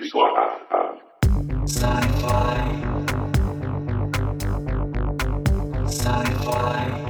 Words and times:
Pixel 0.00 0.20
Sci-fi. 1.66 2.58
Sci-fi. 5.86 7.07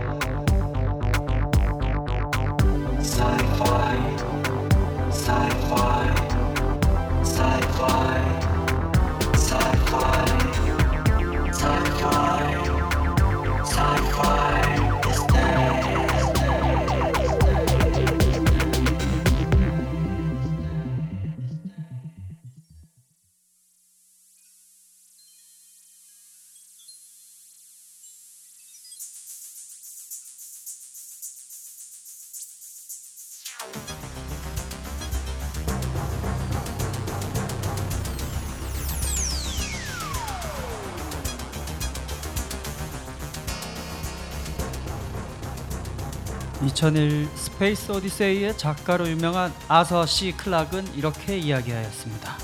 (2001) 46.83 47.29
스페이스 47.35 47.91
오디세이의 47.91 48.57
작가로 48.57 49.09
유명한 49.09 49.53
아서 49.67 50.07
C 50.07 50.31
클락은 50.31 50.95
이렇게 50.95 51.37
이야기하였습니다. 51.37 52.39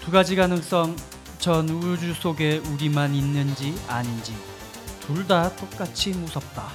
두 0.00 0.10
가지 0.10 0.34
가능성 0.34 0.96
전 1.38 1.68
우주 1.68 2.14
속에 2.14 2.58
우리만 2.58 3.14
있는지 3.14 3.80
아닌지 3.86 4.34
둘 5.00 5.24
다 5.28 5.54
똑같이 5.54 6.10
무섭다. 6.10 6.68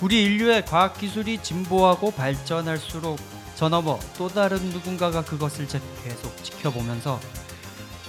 우리 0.00 0.22
인류의 0.24 0.64
과학 0.64 0.98
기술이 0.98 1.42
진보하고 1.42 2.10
발전할수록 2.12 3.18
저 3.56 3.68
너머 3.68 3.98
또 4.16 4.28
다른 4.28 4.56
누군가가 4.70 5.22
그것을 5.22 5.68
제- 5.68 5.82
계속 6.02 6.34
지켜보면서 6.42 7.20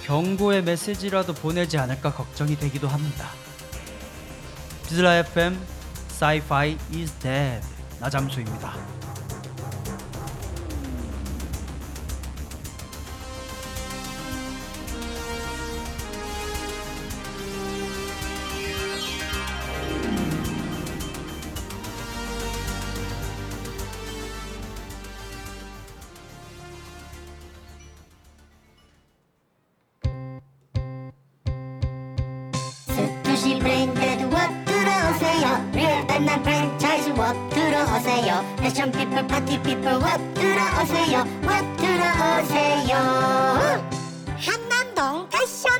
경고의 0.06 0.62
메시지라도 0.62 1.34
보내지 1.34 1.76
않을까 1.76 2.12
걱정이 2.14 2.56
되기도 2.56 2.88
합니다. 2.88 3.28
비즐라 4.92 5.12
FM 5.24 5.56
Sci-Fi 6.10 6.76
is 6.92 7.18
Dead 7.20 7.64
나잠수입니다. 7.98 9.01
Então, 45.12 45.26
tá 45.26 45.38
um 45.38 45.42
cachorro. 45.42 45.71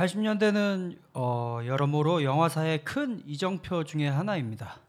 (80년대는) 0.00 0.96
어, 1.12 1.60
여러모로 1.62 2.24
영화사의 2.24 2.84
큰 2.86 3.22
이정표 3.26 3.84
중에 3.84 4.08
하나입니다. 4.08 4.80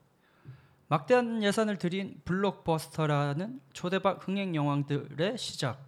막대한 0.88 1.44
예산을 1.44 1.78
들인 1.78 2.22
블록버스터라는 2.24 3.60
초대박 3.74 4.25
흥행 4.25 4.56
영화들의 4.56 5.38
시작, 5.38 5.86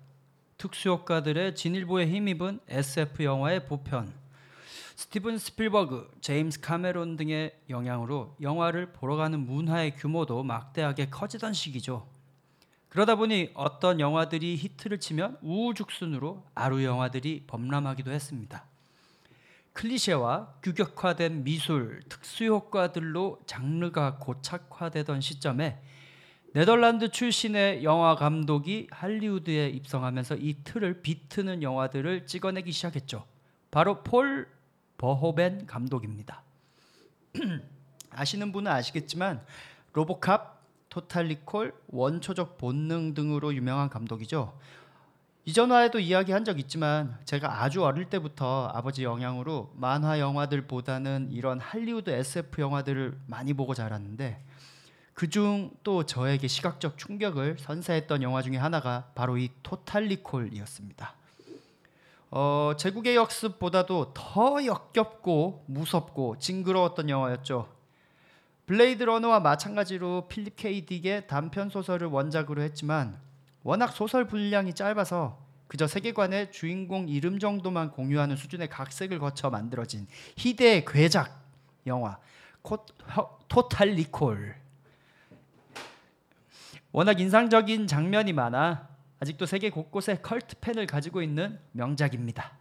특수효과들의 0.57 1.55
진일보에 1.55 2.05
힘입은 2.07 2.59
SF 2.67 3.23
영화의 3.23 3.65
보편, 3.65 4.13
스티븐 4.97 5.37
스필버그, 5.37 6.11
제임스 6.19 6.59
카메론 6.59 7.15
등의 7.15 7.57
영향으로 7.69 8.35
영화를 8.41 8.91
보러 8.91 9.15
가는 9.15 9.39
문화의 9.39 9.95
규모도 9.95 10.43
막대하게 10.43 11.09
커지던 11.09 11.53
시기죠. 11.53 12.05
그러다 12.89 13.15
보니 13.15 13.51
어떤 13.53 14.01
영화들이 14.01 14.57
히트를 14.57 14.99
치면 14.99 15.37
우후죽순으로 15.41 16.43
아류 16.53 16.83
영화들이 16.83 17.45
범람하기도 17.47 18.11
했습니다. 18.11 18.72
클리셰와 19.73 20.55
규격화된 20.61 21.43
미술, 21.43 22.01
특수 22.07 22.45
효과들로 22.45 23.39
장르가 23.45 24.17
고착화되던 24.17 25.21
시점에 25.21 25.81
네덜란드 26.53 27.09
출신의 27.09 27.83
영화 27.83 28.15
감독이 28.15 28.87
할리우드에 28.91 29.69
입성하면서 29.69 30.35
이 30.35 30.57
틀을 30.63 31.01
비트는 31.01 31.63
영화들을 31.63 32.27
찍어내기 32.27 32.71
시작했죠. 32.71 33.25
바로 33.71 34.03
폴 34.03 34.47
버호벤 34.97 35.65
감독입니다. 35.65 36.43
아시는 38.11 38.51
분은 38.51 38.71
아시겠지만 38.71 39.43
로보캅, 39.93 40.53
토탈리콜, 40.89 41.73
원초적 41.87 42.59
본능 42.59 43.15
등으로 43.15 43.55
유명한 43.55 43.89
감독이죠. 43.89 44.55
이전화에도 45.45 45.99
이야기한 45.99 46.45
적 46.45 46.57
있지만 46.57 47.17
제가 47.25 47.63
아주 47.63 47.83
어릴 47.83 48.05
때부터 48.05 48.67
아버지 48.73 49.03
영향으로 49.03 49.73
만화 49.75 50.17
영화들보다는 50.17 51.29
이런 51.31 51.59
할리우드 51.59 52.09
SF 52.09 52.61
영화들을 52.61 53.19
많이 53.27 53.53
보고 53.53 53.73
자랐는데 53.73 54.41
그중 55.13 55.71
또 55.83 56.05
저에게 56.05 56.47
시각적 56.47 56.97
충격을 56.97 57.57
선사했던 57.59 58.23
영화 58.23 58.41
중에 58.41 58.55
하나가 58.55 59.11
바로 59.15 59.37
이 59.37 59.49
토탈리콜이었습니다. 59.63 61.13
어, 62.31 62.71
제국의 62.77 63.17
역습보다도 63.17 64.13
더 64.13 64.65
역겹고 64.65 65.65
무섭고 65.67 66.39
징그러웠던 66.39 67.09
영화였죠. 67.09 67.67
블레이드 68.65 69.03
러너와 69.03 69.41
마찬가지로 69.41 70.29
필립 70.29 70.55
K 70.55 70.85
딕의 70.85 71.27
단편 71.27 71.69
소설을 71.69 72.07
원작으로 72.07 72.61
했지만 72.61 73.19
워낙 73.63 73.87
소설 73.93 74.27
분량이 74.27 74.73
짧아서 74.73 75.41
그저 75.67 75.87
세계관의 75.87 76.51
주인공 76.51 77.09
이름 77.09 77.39
정도만 77.39 77.91
공유하는 77.91 78.35
수준의 78.35 78.69
각색을 78.69 79.19
거쳐 79.19 79.49
만들어진 79.49 80.07
희대의 80.37 80.85
괴작 80.85 81.41
영화 81.87 82.19
토탈 83.47 83.89
리콜. 83.89 84.55
워낙 86.91 87.19
인상적인 87.19 87.87
장면이 87.87 88.33
많아 88.33 88.87
아직도 89.19 89.45
세계 89.45 89.69
곳곳에 89.69 90.17
컬트 90.21 90.57
팬을 90.59 90.85
가지고 90.85 91.21
있는 91.23 91.59
명작입니다. 91.71 92.51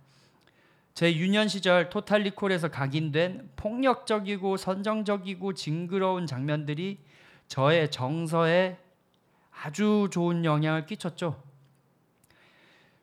제 0.94 1.14
유년 1.16 1.48
시절 1.48 1.90
토탈 1.90 2.22
리콜에서 2.22 2.70
각인된 2.70 3.50
폭력적이고 3.56 4.56
선정적이고 4.56 5.54
징그러운 5.54 6.26
장면들이 6.26 6.98
저의 7.48 7.90
정서에 7.90 8.78
아주 9.64 10.08
좋은 10.10 10.44
영향을 10.44 10.86
끼쳤죠. 10.86 11.40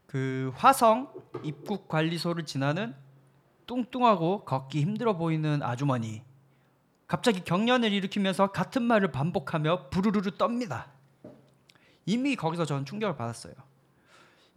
그 0.07 0.51
화성 0.55 1.13
입국 1.43 1.87
관리소를 1.87 2.45
지나는 2.45 2.93
뚱뚱하고 3.65 4.43
걷기 4.43 4.81
힘들어 4.81 5.15
보이는 5.15 5.63
아주머니. 5.63 6.21
갑자기 7.07 7.43
경련을 7.45 7.93
일으키면서 7.93 8.51
같은 8.51 8.83
말을 8.83 9.11
반복하며 9.11 9.89
부르르르 9.89 10.31
떱니다. 10.31 10.87
이미 12.05 12.35
거기서 12.35 12.65
저는 12.65 12.85
충격을 12.85 13.15
받았어요. 13.15 13.53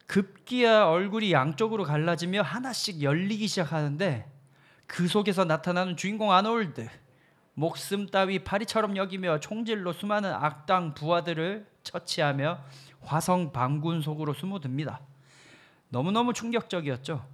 급기야 0.07 0.87
얼굴이 0.87 1.31
양쪽으로 1.31 1.85
갈라지며 1.85 2.43
하나씩 2.43 3.01
열리기 3.01 3.47
시작하는데 3.47 4.29
그 4.89 5.07
속에서 5.07 5.45
나타나는 5.45 5.97
주인공 5.97 6.33
아놀드 6.33 6.89
목숨 7.55 8.07
따위 8.07 8.39
파리처럼 8.39 8.97
여기며 8.97 9.41
총질로 9.41 9.93
수많은 9.93 10.33
악당 10.33 10.95
부하들을 10.95 11.67
처치하며 11.83 12.59
화성 13.03 13.53
방군 13.53 14.01
속으로 14.01 14.33
숨어듭니다. 14.33 15.01
너무너무 15.89 16.33
충격적이었죠. 16.33 17.27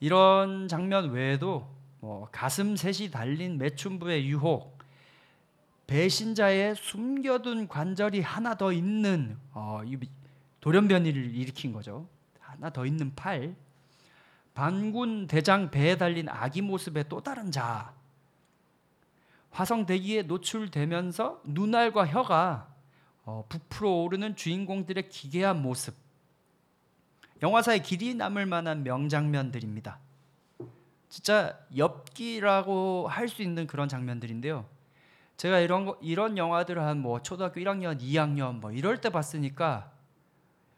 이런 0.00 0.68
장면 0.68 1.10
외에도 1.10 1.68
뭐 2.00 2.28
가슴 2.32 2.74
셋이 2.74 3.10
달린 3.10 3.58
매춘부의 3.58 4.26
유혹, 4.28 4.78
배신자의 5.86 6.74
숨겨둔 6.76 7.68
관절이 7.68 8.22
하나 8.22 8.54
더 8.54 8.72
있는 8.72 9.36
어, 9.52 9.82
돌연변이를 10.60 11.34
일으킨 11.34 11.72
거죠. 11.72 12.08
하나 12.40 12.70
더 12.70 12.86
있는 12.86 13.14
팔, 13.14 13.54
반군 14.54 15.26
대장 15.26 15.70
배에 15.70 15.96
달린 15.96 16.28
아기 16.28 16.62
모습의 16.62 17.04
또 17.08 17.20
다른 17.20 17.50
자, 17.50 17.92
화성 19.52 19.86
대기에 19.86 20.22
노출되면서 20.22 21.42
눈알과 21.44 22.06
혀가 22.06 22.68
어, 23.24 23.44
부풀어 23.48 23.90
오르는 23.90 24.34
주인공들의 24.34 25.08
기괴한 25.08 25.62
모습. 25.62 25.94
영화사에 27.42 27.80
길이 27.80 28.14
남을 28.14 28.46
만한 28.46 28.82
명장면들입니다. 28.82 29.98
진짜 31.08 31.58
엽기라고 31.76 33.06
할 33.08 33.28
수 33.28 33.42
있는 33.42 33.66
그런 33.66 33.88
장면들인데요. 33.88 34.64
제가 35.36 35.58
이런 35.60 35.84
거, 35.84 35.98
이런 36.00 36.38
영화들을 36.38 36.80
한 36.82 36.98
뭐 36.98 37.20
초등학교 37.20 37.60
1학년, 37.60 38.00
2학년 38.00 38.60
뭐 38.60 38.72
이럴 38.72 39.00
때 39.00 39.10
봤으니까 39.10 39.90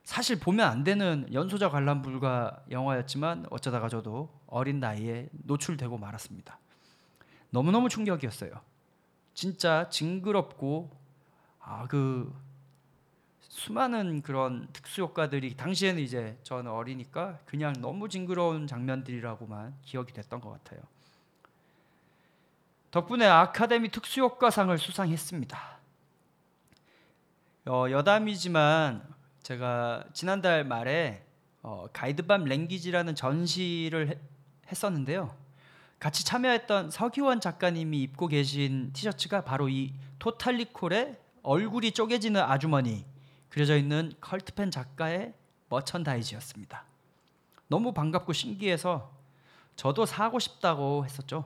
사실 0.03 0.39
보면 0.39 0.69
안 0.69 0.85
되는 0.85 1.27
연소자 1.33 1.71
관람 1.71 2.03
불가 2.03 2.63
영화였지만 2.71 3.47
어쩌다가 3.51 3.89
저도 3.89 4.29
어린 4.47 4.81
나이에 4.81 5.29
노출되고 5.33 5.97
말았습니다. 5.99 6.59
너무너무 7.55 7.89
충격이었어요. 7.89 8.51
진짜 9.33 9.89
징그럽고 9.89 10.91
아 11.61 11.87
그 11.89 12.33
수많은 13.49 14.23
그런 14.23 14.69
특수 14.73 15.03
효과들이 15.03 15.57
당시에는 15.57 16.03
이제 16.03 16.37
저는 16.43 16.71
어리니까 16.73 17.39
그냥 17.47 17.73
너무 17.81 18.09
징그러운 18.09 18.67
장면들이라고만 18.67 19.77
기억이 19.83 20.13
됐던 20.13 20.41
것 20.41 20.51
같아요. 20.51 20.81
덕분에 22.91 23.27
아카데미 23.27 23.91
특수효과상을 23.93 24.77
수상했습니다. 24.77 25.79
어, 27.67 27.87
여담이지만 27.91 29.07
제가 29.45 30.05
지난달 30.13 30.65
말에 30.65 31.25
어, 31.63 31.87
가이드밤 31.93 32.45
랭귀지라는 32.45 33.15
전시를 33.15 34.09
해, 34.09 34.19
했었는데요. 34.67 35.44
같이 35.99 36.25
참여했던 36.25 36.91
서기원 36.91 37.41
작가님이 37.41 38.03
입고 38.03 38.29
계신 38.29 38.93
티셔츠가 38.93 39.43
바로 39.43 39.69
이 39.69 39.93
토탈리콜의 40.19 41.19
얼굴이 41.43 41.93
쪼개지는 41.93 42.41
아주머니 42.41 43.05
그려져 43.49 43.77
있는 43.77 44.13
컬트팬 44.21 44.71
작가의 44.71 45.35
머천다이즈였습니다. 45.69 46.85
너무 47.69 47.93
반갑고 47.93 48.33
신기해서 48.33 49.13
저도 49.77 50.07
사고 50.07 50.39
싶다고 50.39 51.05
했었죠. 51.05 51.45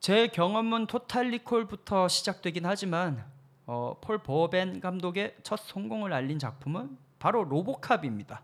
제 0.00 0.28
경험은 0.28 0.86
토탈리콜부터 0.86 2.08
시작되긴 2.08 2.66
하지만 2.66 3.24
어, 3.66 3.96
폴 4.00 4.18
버벤 4.18 4.80
감독의 4.80 5.36
첫 5.42 5.56
성공을 5.56 6.12
알린 6.12 6.38
작품은 6.38 6.96
바로 7.18 7.44
로보캅입니다. 7.44 8.42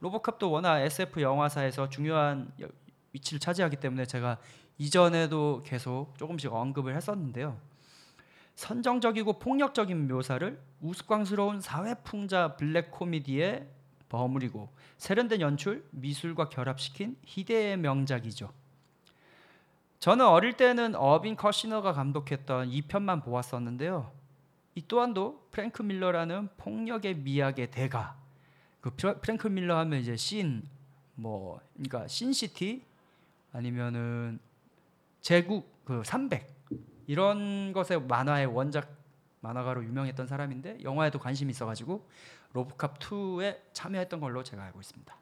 로보캅도 0.00 0.50
워낙 0.50 0.80
SF 0.80 1.20
영화사에서 1.20 1.90
중요한 1.90 2.52
위치를 3.12 3.40
차지하기 3.40 3.76
때문에 3.76 4.06
제가 4.06 4.38
이전에도 4.78 5.62
계속 5.64 6.14
조금씩 6.18 6.52
언급을 6.52 6.96
했었는데요. 6.96 7.58
선정적이고 8.54 9.38
폭력적인 9.38 10.08
묘사를 10.08 10.60
우스꽝스러운 10.80 11.60
사회풍자 11.60 12.56
블랙 12.56 12.90
코미디에 12.90 13.68
버무리고 14.08 14.70
세련된 14.96 15.40
연출, 15.40 15.86
미술과 15.90 16.48
결합시킨 16.48 17.16
희대의 17.24 17.76
명작이죠. 17.76 18.52
저는 20.00 20.26
어릴 20.26 20.56
때는 20.56 20.94
어빈 20.94 21.36
커시너가 21.36 21.92
감독했던 21.92 22.70
이 22.70 22.82
편만 22.82 23.20
보았었는데요. 23.22 24.12
이 24.74 24.82
또한도 24.82 25.48
프랭크 25.50 25.82
밀러라는 25.82 26.48
폭력의 26.56 27.16
미학의 27.16 27.70
대가. 27.70 28.16
그 28.80 28.90
프랭크 28.94 29.48
밀러 29.48 29.76
하면 29.78 30.00
이제 30.00 30.16
신 30.16 30.78
뭐 31.18 31.60
그러니까 31.74 32.06
신시티 32.06 32.84
아니면은 33.52 34.38
제국 35.20 35.84
그 35.84 36.02
300 36.04 36.46
이런 37.06 37.72
것에 37.72 37.98
만화의 37.98 38.46
원작 38.46 38.96
만화가로 39.40 39.84
유명했던 39.84 40.26
사람인데 40.26 40.82
영화에도 40.82 41.18
관심이 41.18 41.50
있어가지고 41.50 42.08
로보캅 42.52 42.98
2에 42.98 43.60
참여했던 43.72 44.20
걸로 44.20 44.42
제가 44.42 44.64
알고 44.64 44.80
있습니다. 44.80 45.16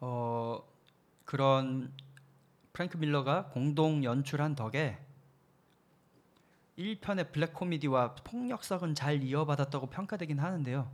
어 0.00 0.62
그런 1.24 1.92
프랭크 2.72 2.96
밀러가 2.96 3.46
공동 3.48 4.02
연출한 4.02 4.56
덕에 4.56 4.98
1편의 6.78 7.32
블랙 7.32 7.52
코미디와 7.52 8.16
폭력성은 8.16 8.94
잘 8.94 9.22
이어받았다고 9.22 9.86
평가되긴 9.90 10.38
하는데요. 10.38 10.90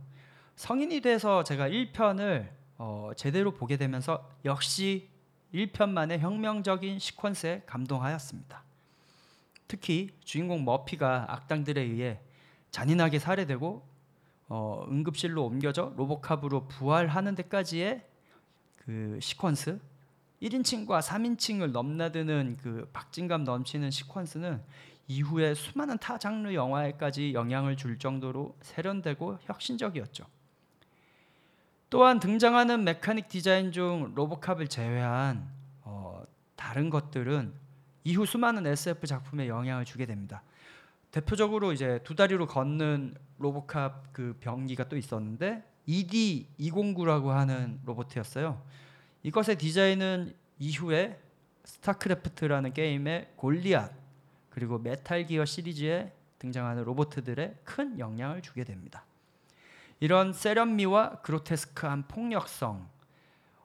성인이 0.57 1.01
돼서 1.01 1.43
제가 1.43 1.69
1편을 1.69 2.58
어, 2.79 3.11
제대로 3.15 3.51
보게 3.51 3.75
되면서 3.75 4.27
역시 4.45 5.09
1편만의 5.53 6.19
혁명적인 6.19 6.97
시퀀스에 6.97 7.65
감동하였습니다. 7.65 8.63
특히 9.67 10.09
주인공 10.23 10.63
머피가 10.63 11.25
악당들에 11.27 11.81
의해 11.81 12.19
잔인하게 12.71 13.19
살해되고 13.19 13.85
어, 14.47 14.85
응급실로 14.89 15.45
옮겨져 15.45 15.93
로보캅으로 15.97 16.67
부활하는 16.69 17.35
데까지의 17.35 18.05
그 18.77 19.19
시퀀스 19.21 19.79
1인칭과 20.41 21.01
3인칭을 21.01 21.71
넘나드는 21.71 22.57
그 22.61 22.89
박진감 22.93 23.43
넘치는 23.43 23.89
시퀀스는 23.89 24.61
이후에 25.09 25.53
수많은 25.53 25.97
타 25.97 26.17
장르 26.17 26.53
영화에까지 26.53 27.33
영향을 27.33 27.75
줄 27.75 27.99
정도로 27.99 28.55
세련되고 28.61 29.39
혁신적이었죠. 29.41 30.38
또한 31.89 32.19
등장하는 32.19 32.83
메카닉 32.83 33.29
디자인 33.29 33.71
중 33.71 34.11
로보캅을 34.13 34.67
제외한 34.67 35.49
어, 35.81 36.23
다른 36.55 36.89
것들은 36.89 37.51
이후 38.03 38.25
수많은 38.25 38.67
SF 38.67 39.07
작품에 39.07 39.47
영향을 39.47 39.85
주게 39.85 40.05
됩니다. 40.05 40.43
대표적으로 41.11 41.73
이제 41.73 41.99
두 42.03 42.15
다리로 42.15 42.45
걷는 42.45 43.15
로보캅 43.39 44.13
그 44.13 44.37
병기가 44.39 44.87
또 44.87 44.97
있었는데 44.97 45.63
ED209라고 45.87 47.29
하는 47.29 47.79
로봇이었어요. 47.85 48.61
이것의 49.23 49.57
디자인은 49.57 50.35
이후에 50.59 51.19
스타크래프트라는 51.63 52.73
게임의 52.73 53.31
골리앗 53.35 53.91
그리고 54.51 54.77
메탈 54.77 55.25
기어 55.25 55.45
시리즈에 55.45 56.13
등장하는 56.37 56.83
로봇들에 56.83 57.55
큰 57.63 57.97
영향을 57.97 58.41
주게 58.43 58.63
됩니다. 58.63 59.03
이런 59.99 60.33
세련미와 60.33 61.21
그로테스크한 61.21 62.07
폭력성, 62.07 62.89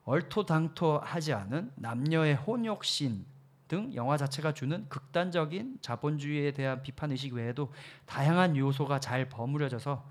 얼토당토하지 0.05 1.33
않은 1.33 1.73
남녀의 1.77 2.35
혼욕신 2.35 3.25
등 3.69 3.95
영화 3.95 4.17
자체가 4.17 4.53
주는 4.53 4.87
극단적인 4.89 5.79
자본주의에 5.81 6.53
대한 6.53 6.83
비판 6.83 7.11
의식 7.11 7.33
외에도 7.33 7.73
다양한 8.05 8.57
요소가 8.57 9.01
잘 9.01 9.29
버무려져서 9.29 10.05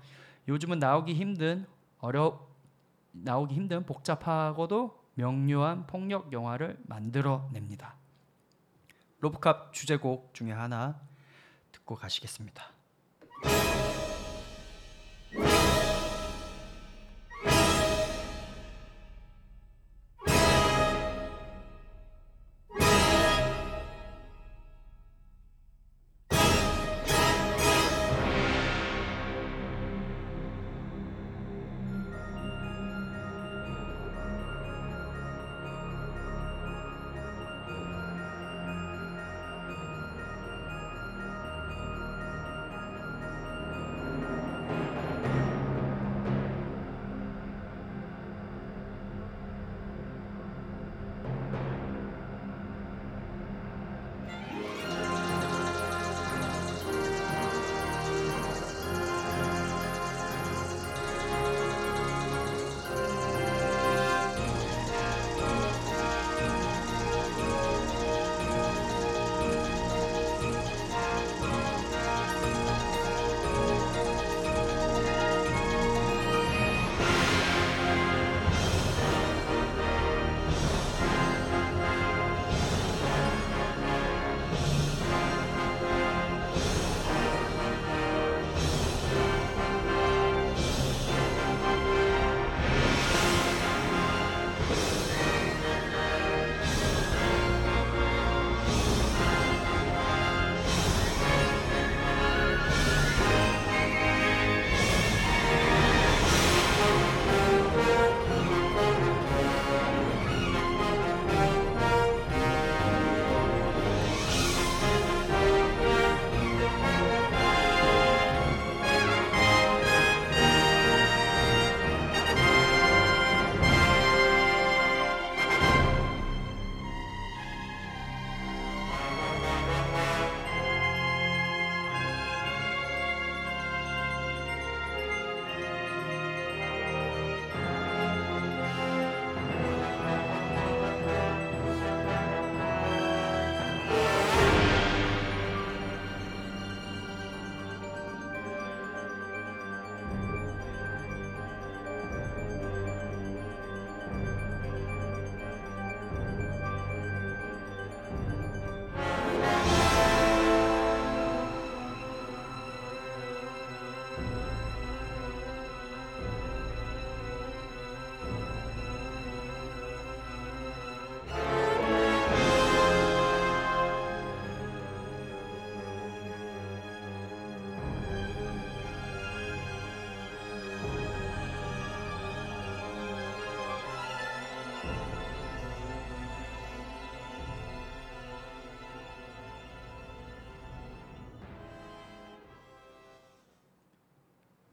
요즘은 0.48 0.78
나오기 0.78 1.14
힘든 1.14 1.66
어려 1.98 2.46
나오기 3.12 3.54
힘든 3.54 3.86
복잡하고도 3.86 5.04
명료한 5.14 5.86
폭력 5.86 6.32
영화를 6.32 6.78
만들어냅니다. 6.86 7.94
로브캅 9.20 9.72
주제곡 9.72 10.34
중에 10.34 10.50
하나 10.50 11.00
듣고 11.70 11.94
가시겠습니다. 11.94 12.73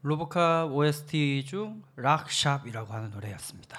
로보캅 0.04 0.72
OST 0.72 1.46
중 1.46 1.84
Rock 1.96 2.26
Shop이라고 2.26 2.94
하는 2.94 3.12
노래였습니다. 3.12 3.78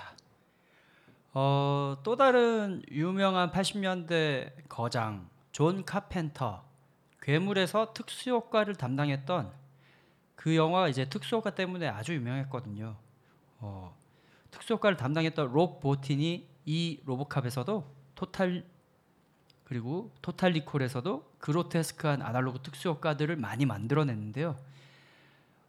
어, 1.34 1.96
또 2.02 2.16
다른 2.16 2.82
유명한 2.90 3.50
80년대 3.50 4.68
거장 4.68 5.28
존 5.50 5.84
카펜터 5.84 6.64
괴물에서 7.20 7.92
특수 7.92 8.30
효과를 8.30 8.74
담당했던 8.74 9.52
그 10.36 10.56
영화가 10.56 10.88
이제 10.88 11.08
특수 11.08 11.36
효과 11.36 11.54
때문에 11.54 11.88
아주 11.88 12.14
유명했거든요. 12.14 12.96
어, 13.60 13.96
특수 14.50 14.74
효과를 14.74 14.96
담당했던 14.96 15.52
롭 15.52 15.80
보틴이 15.80 16.46
이 16.66 17.00
로보캅에서도 17.04 17.84
토탈 18.14 18.64
그리고 19.64 20.12
토탈 20.20 20.52
리콜에서도 20.52 21.32
그로테스크한 21.38 22.22
아날로그 22.22 22.60
특수 22.62 22.90
효과들을 22.90 23.34
많이 23.36 23.64
만들어냈는데요. 23.64 24.56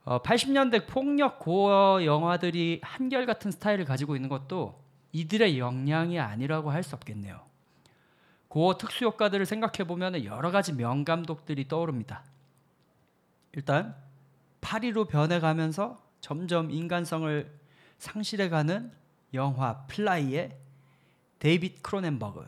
어, 0.06 0.22
80년대 0.22 0.88
폭력 0.88 1.40
고어 1.40 2.04
영화들이 2.04 2.82
한결같은 2.84 3.52
스타일을 3.52 3.86
가지고 3.86 4.16
있는 4.16 4.30
것도 4.30 4.82
이들의 5.14 5.58
영향이 5.60 6.20
아니라고 6.20 6.72
할 6.72 6.84
수 6.84 6.96
없겠네요. 6.96 7.40
고어 8.50 8.78
특수 8.78 9.06
효과들을 9.06 9.46
생각해 9.46 9.88
보면 9.88 10.26
여러 10.26 10.52
가지 10.52 10.74
명감독들이 10.74 11.68
떠오릅니다. 11.68 12.24
일단 13.54 13.96
파리로 14.62 15.06
변해가면서 15.06 16.02
점점 16.20 16.70
인간성을 16.70 17.52
상실해가는 17.98 18.92
영화 19.34 19.86
플라이의 19.88 20.58
데이빗 21.40 21.82
크로넨버그 21.82 22.46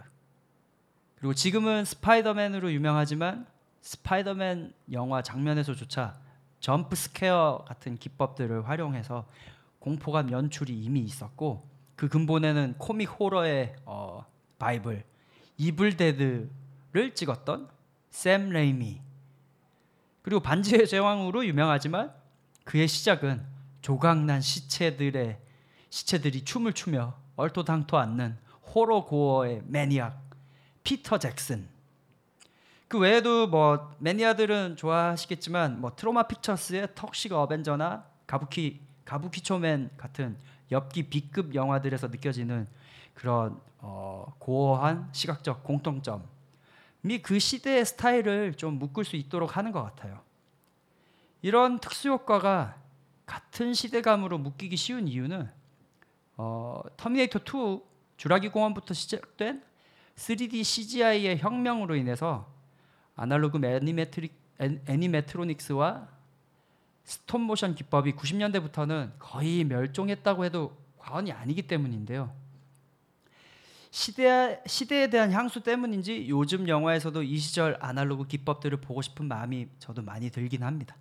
그리고 1.15 1.33
지금은 1.33 1.85
스파이더맨으로 1.85 2.71
유명하지만 2.71 3.47
스파이더맨 3.81 4.73
영화 4.91 5.21
장면에서조차 5.21 6.24
jump 6.65 6.95
scare 6.95 7.63
같은 7.67 7.95
기법들을 7.95 8.67
활용해서 8.67 9.27
공포감 9.77 10.31
연출이 10.31 10.73
이미 10.75 11.01
있었고 11.01 11.69
그 11.95 12.09
근본에는 12.09 12.79
코믹 12.79 13.19
호러의 13.19 13.75
어, 13.85 14.25
바이블 14.57 15.03
이블 15.57 15.95
데드를 15.95 17.13
찍었던 17.13 17.69
샘 18.09 18.49
레이미. 18.49 18.99
그리고 20.23 20.39
반지의 20.39 20.87
제왕으로 20.87 21.45
유명하지만 21.45 22.11
그의 22.63 22.87
시작은 22.87 23.45
조각난 23.83 24.41
시체들의 24.41 25.39
시체들이 25.91 26.45
춤을 26.45 26.73
추며 26.73 27.13
얼토당토 27.35 27.95
않는 27.95 28.39
호러 28.73 29.05
고어의 29.05 29.61
매니악 29.67 30.19
피터 30.83 31.19
잭슨 31.19 31.69
그 32.95 32.99
외에도 32.99 33.45
뭐 33.45 33.93
매니아들은 33.99 34.77
좋아하시겠지만 34.77 35.81
뭐 35.81 35.93
트로마 35.97 36.23
픽처스의 36.29 36.87
턱시가 36.95 37.41
어벤져나 37.41 38.05
가부키 38.25 38.79
가부키초맨 39.03 39.89
같은 39.97 40.37
엽기 40.71 41.09
B급 41.09 41.53
영화들에서 41.53 42.07
느껴지는 42.07 42.65
그런 43.13 43.59
어, 43.79 44.33
고어한 44.39 45.09
시각적 45.11 45.65
공통점이 45.65 46.23
그 47.21 47.37
시대의 47.37 47.83
스타일을 47.85 48.53
좀 48.53 48.79
묶을 48.79 49.03
수 49.03 49.17
있도록 49.17 49.57
하는 49.57 49.73
것 49.73 49.83
같아요. 49.83 50.21
이런 51.41 51.79
특수 51.79 52.07
효과가 52.07 52.77
같은 53.25 53.73
시대감으로 53.73 54.37
묶이기 54.37 54.77
쉬운 54.77 55.09
이유는 55.09 55.51
어, 56.37 56.81
터미네이터 56.95 57.39
2 57.39 57.81
주라기 58.15 58.47
공원부터 58.47 58.93
시작된 58.93 59.61
3D 60.15 60.63
CGI의 60.63 61.39
혁명으로 61.39 61.97
인해서 61.97 62.54
아날로그 63.15 63.59
animatric, 63.65 64.33
ani- 64.61 64.79
animatronics와 64.87 66.07
스톱모션 67.03 67.75
기법이 67.75 68.13
90년대부터는 68.13 69.11
거의 69.19 69.63
멸종했다고 69.63 70.45
해도 70.45 70.75
과언이 70.97 71.31
아니기 71.31 71.61
때문인데요. 71.63 72.31
시대 73.91 74.61
시대에 74.65 75.09
대한 75.09 75.31
향수 75.31 75.61
때문인지 75.61 76.27
요즘 76.29 76.67
영화에서도 76.67 77.23
이 77.23 77.37
시절 77.37 77.77
아날로그 77.79 78.27
기법들을 78.27 78.81
보고 78.81 79.01
싶은 79.01 79.27
마음이 79.27 79.67
저도 79.79 80.01
많이 80.01 80.29
들긴 80.31 80.63
합니다. 80.63 80.97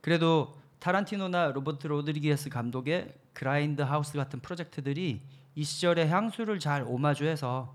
그래도 0.00 0.56
타란티노나 0.78 1.48
로버트 1.52 1.86
로드리게스 1.86 2.48
감독의 2.50 3.14
Grindhouse 3.32 4.14
같은 4.16 4.40
프로젝트들이 4.40 5.20
이 5.56 5.64
시절의 5.64 6.08
향수를 6.08 6.58
잘 6.58 6.84
오마주해서 6.86 7.74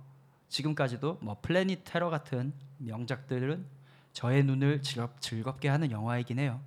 지금까지도 0.50 1.20
뭐 1.22 1.38
Planet 1.42 1.84
Terror 1.86 2.10
같은 2.10 2.54
명작들은 2.80 3.66
저의 4.14 4.44
눈을 4.44 4.82
즐겁, 4.82 5.22
즐겁 5.22 5.60
게 5.60 5.70
하는 5.70 5.92
영화이긴 5.92 6.40
해요. 6.40 6.60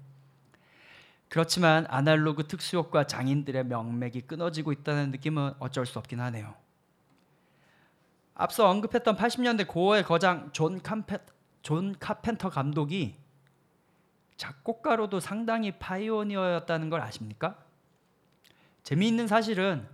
그렇지만 1.28 1.86
아날로그 1.88 2.46
특수효과 2.46 3.06
장인들의 3.06 3.64
명맥이 3.64 4.22
끊어지고 4.22 4.72
있다는 4.72 5.10
느낌은 5.10 5.54
어쩔 5.58 5.86
수 5.86 5.98
없긴 5.98 6.20
하네요. 6.20 6.54
앞서 8.34 8.68
언급했던 8.68 9.16
80년대 9.16 9.66
고어의 9.66 10.04
거장 10.04 10.50
존 10.52 10.80
캄페 10.80 11.18
존 11.62 11.94
카펜터 11.98 12.50
감독이 12.50 13.16
작곡가로도 14.36 15.20
상당히 15.20 15.72
pioneer였다는 15.78 16.90
걸 16.90 17.00
아십니까? 17.00 17.56
재미있는 18.82 19.28
사실은 19.28 19.86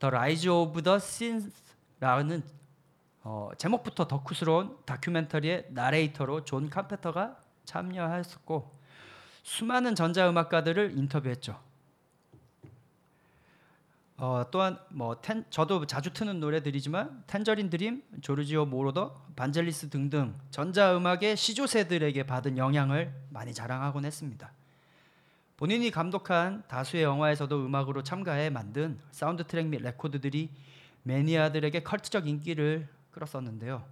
The 0.00 0.08
Rise 0.08 0.48
Sins라는 0.96 2.42
어, 3.24 3.50
제목부터 3.56 4.08
덕후스러운 4.08 4.76
다큐멘터리의 4.84 5.68
나레이터로 5.70 6.44
존 6.44 6.68
카펜터가 6.68 7.36
참여했었고 7.64 8.72
수많은 9.42 9.94
전자음악가들을 9.94 10.98
인터뷰했죠. 10.98 11.58
어, 14.16 14.44
또한 14.52 14.78
뭐 14.88 15.20
텐, 15.20 15.44
저도 15.50 15.86
자주 15.86 16.12
트는 16.12 16.38
노래들이지만 16.38 17.24
텐저린 17.26 17.70
드림, 17.70 18.02
조르지오 18.20 18.66
모로더, 18.66 19.20
반젤리스 19.34 19.90
등등 19.90 20.38
전자음악의 20.50 21.36
시조새들에게 21.36 22.24
받은 22.24 22.56
영향을 22.56 23.12
많이 23.30 23.52
자랑하곤 23.52 24.04
했습니다. 24.04 24.52
본인이 25.56 25.90
감독한 25.90 26.62
다수의 26.68 27.02
영화에서도 27.02 27.66
음악으로 27.66 28.02
참가해 28.02 28.50
만든 28.50 28.98
사운드 29.10 29.44
트랙 29.44 29.66
및 29.66 29.82
레코드들이 29.82 30.50
매니아들에게 31.04 31.82
컬트적 31.82 32.28
인기를 32.28 32.88
끌었었는데요. 33.12 33.84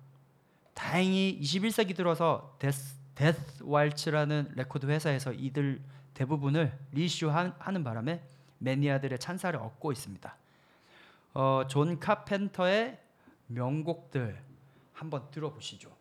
다행히 0.74 1.38
21세기 1.40 1.94
들어서 1.94 2.56
데스, 2.58 2.96
데스 3.14 3.62
왈츠라는 3.62 4.52
레코드 4.56 4.86
회사에서 4.86 5.32
이들 5.32 5.80
대부분을 6.14 6.76
reissue하는 6.92 7.84
바람에 7.84 8.22
매니아들의 8.58 9.18
찬사를 9.18 9.58
얻고 9.58 9.92
있습니다. 9.92 10.36
어, 11.34 11.62
존 11.68 11.98
카펜터의 11.98 12.98
명곡들 13.46 14.38
한번 14.92 15.30
들어보시죠. 15.30 15.99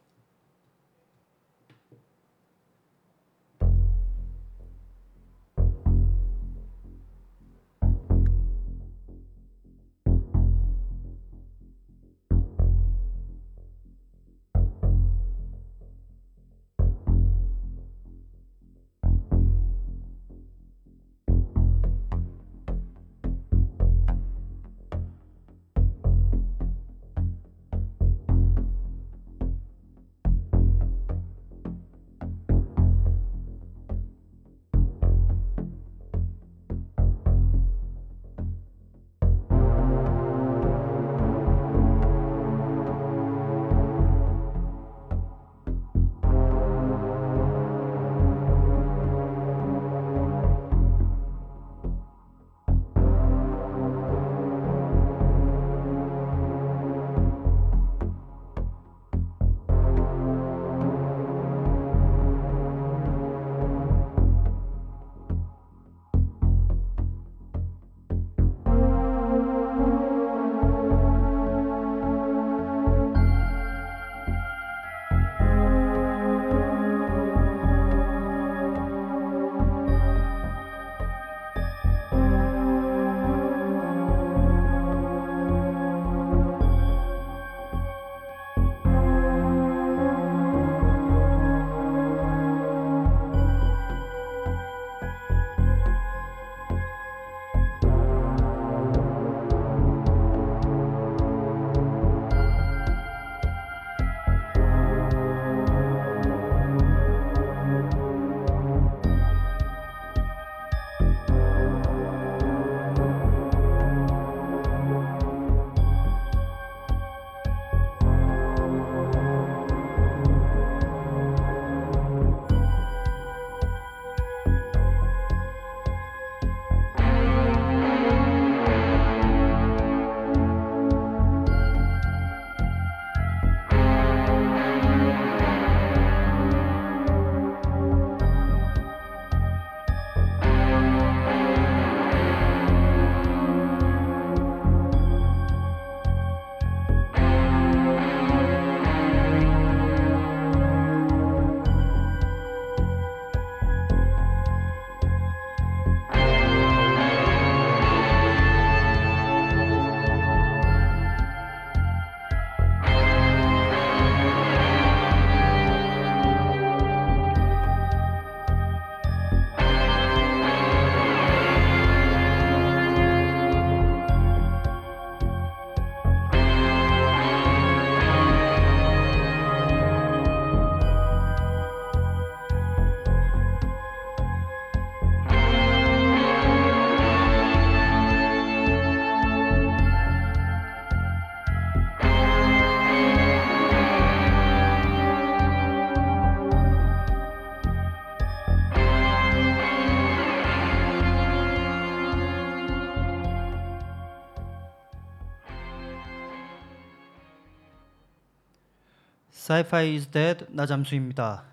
Sci-Fi 209.49 209.95
is 209.95 210.05
Dead 210.11 210.45
나잠수입니다. 210.49 211.43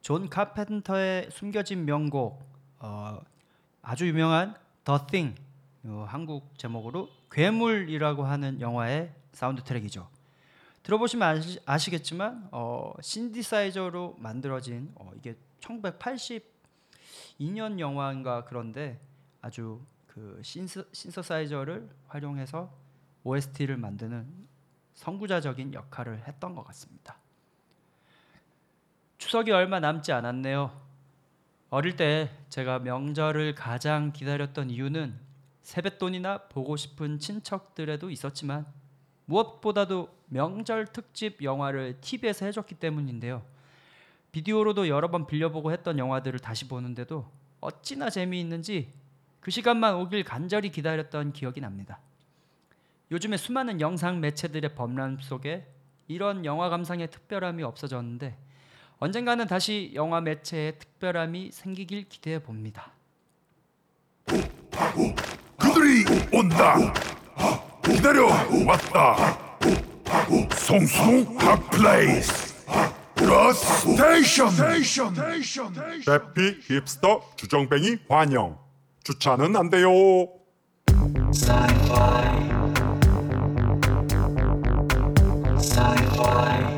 존 0.00 0.30
카펜터의 0.30 1.30
숨겨진 1.30 1.84
명곡 1.84 2.42
어, 2.78 3.20
아주 3.82 4.08
유명한 4.08 4.56
The 4.84 5.00
Thing 5.06 5.38
어, 5.84 6.06
한국 6.08 6.58
제목으로 6.58 7.10
괴물이라고 7.30 8.24
하는 8.24 8.58
영화의 8.62 9.12
사운드 9.32 9.62
트랙이죠. 9.62 10.08
들어보시면 10.82 11.28
아시, 11.28 11.60
아시겠지만 11.66 12.48
어, 12.52 12.94
신디사이저로 13.02 14.16
만들어진 14.18 14.90
어, 14.94 15.10
이게 15.14 15.36
1982년 15.60 17.78
영화인가 17.78 18.46
그런데 18.46 18.98
아주 19.42 19.82
그 20.06 20.40
synth, 20.42 20.88
신서사이저를 20.90 21.86
활용해서 22.06 22.72
OST를 23.24 23.76
만드는 23.76 24.26
선구자적인 24.94 25.74
역할을 25.74 26.26
했던 26.26 26.54
것 26.54 26.64
같습니다. 26.64 27.18
추석이 29.18 29.50
얼마 29.50 29.80
남지 29.80 30.12
않았네요. 30.12 30.70
어릴 31.70 31.96
때 31.96 32.30
제가 32.48 32.78
명절을 32.80 33.54
가장 33.54 34.12
기다렸던 34.12 34.70
이유는 34.70 35.18
세뱃돈이나 35.62 36.48
보고 36.48 36.76
싶은 36.76 37.18
친척들에도 37.18 38.10
있었지만 38.10 38.66
무엇보다도 39.24 40.08
명절 40.28 40.86
특집 40.86 41.42
영화를 41.42 42.00
TV에서 42.00 42.46
해줬기 42.46 42.76
때문인데요. 42.76 43.42
비디오로도 44.32 44.88
여러 44.88 45.10
번 45.10 45.26
빌려보고 45.26 45.72
했던 45.72 45.98
영화들을 45.98 46.38
다시 46.38 46.68
보는데도 46.68 47.28
어찌나 47.60 48.10
재미있는지 48.10 48.92
그 49.40 49.50
시간만 49.50 49.94
오길 49.94 50.24
간절히 50.24 50.70
기다렸던 50.70 51.32
기억이 51.32 51.60
납니다. 51.60 51.98
요즘에 53.10 53.36
수많은 53.36 53.80
영상 53.80 54.20
매체들의 54.20 54.74
범람 54.74 55.18
속에 55.20 55.66
이런 56.06 56.44
영화 56.44 56.68
감상의 56.68 57.10
특별함이 57.10 57.62
없어졌는데 57.62 58.36
언젠가는 58.98 59.46
다시 59.46 59.92
영화 59.94 60.20
매체의 60.20 60.78
특별함이 60.78 61.50
생기길 61.52 62.08
기대해 62.08 62.38
봅니다. 62.42 62.92
그들이 65.58 66.04
온다. 66.32 66.76
기다려 67.84 68.26
왔다. 68.66 69.38
성수동 70.56 71.36
hot 71.38 71.77
place. 71.77 72.56
The 73.14 73.52
Station. 73.52 74.50
대피 76.06 76.58
힙스터 76.62 77.22
주정뱅이 77.36 77.98
환영. 78.08 78.58
주차는 79.04 79.56
안 79.56 79.68
돼요. 79.68 79.88
Sci-fi. 81.30 82.48
Sci-fi. 85.58 86.75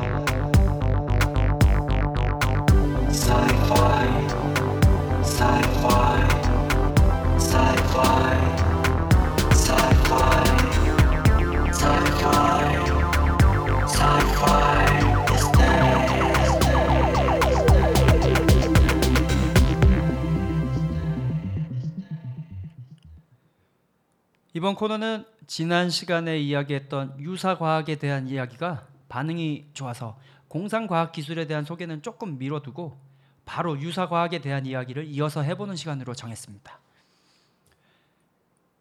이번 24.59 24.75
코너는 24.75 25.25
지난 25.47 25.89
시간에 25.89 26.37
이야기했던 26.39 27.19
유사 27.19 27.57
과학에 27.57 27.95
대한 27.95 28.27
이야기가 28.27 28.87
반응이 29.07 29.67
좋아서 29.73 30.19
공상 30.47 30.85
과학 30.85 31.11
기술에 31.11 31.47
대한 31.47 31.63
소개는 31.63 32.01
조금 32.01 32.37
미뤄두고 32.37 33.08
바로 33.49 33.79
유사 33.79 34.07
과학에 34.07 34.41
대한 34.41 34.67
이야기를 34.67 35.05
이어서 35.05 35.41
해보는 35.41 35.75
시간으로 35.75 36.13
정했습니다. 36.13 36.79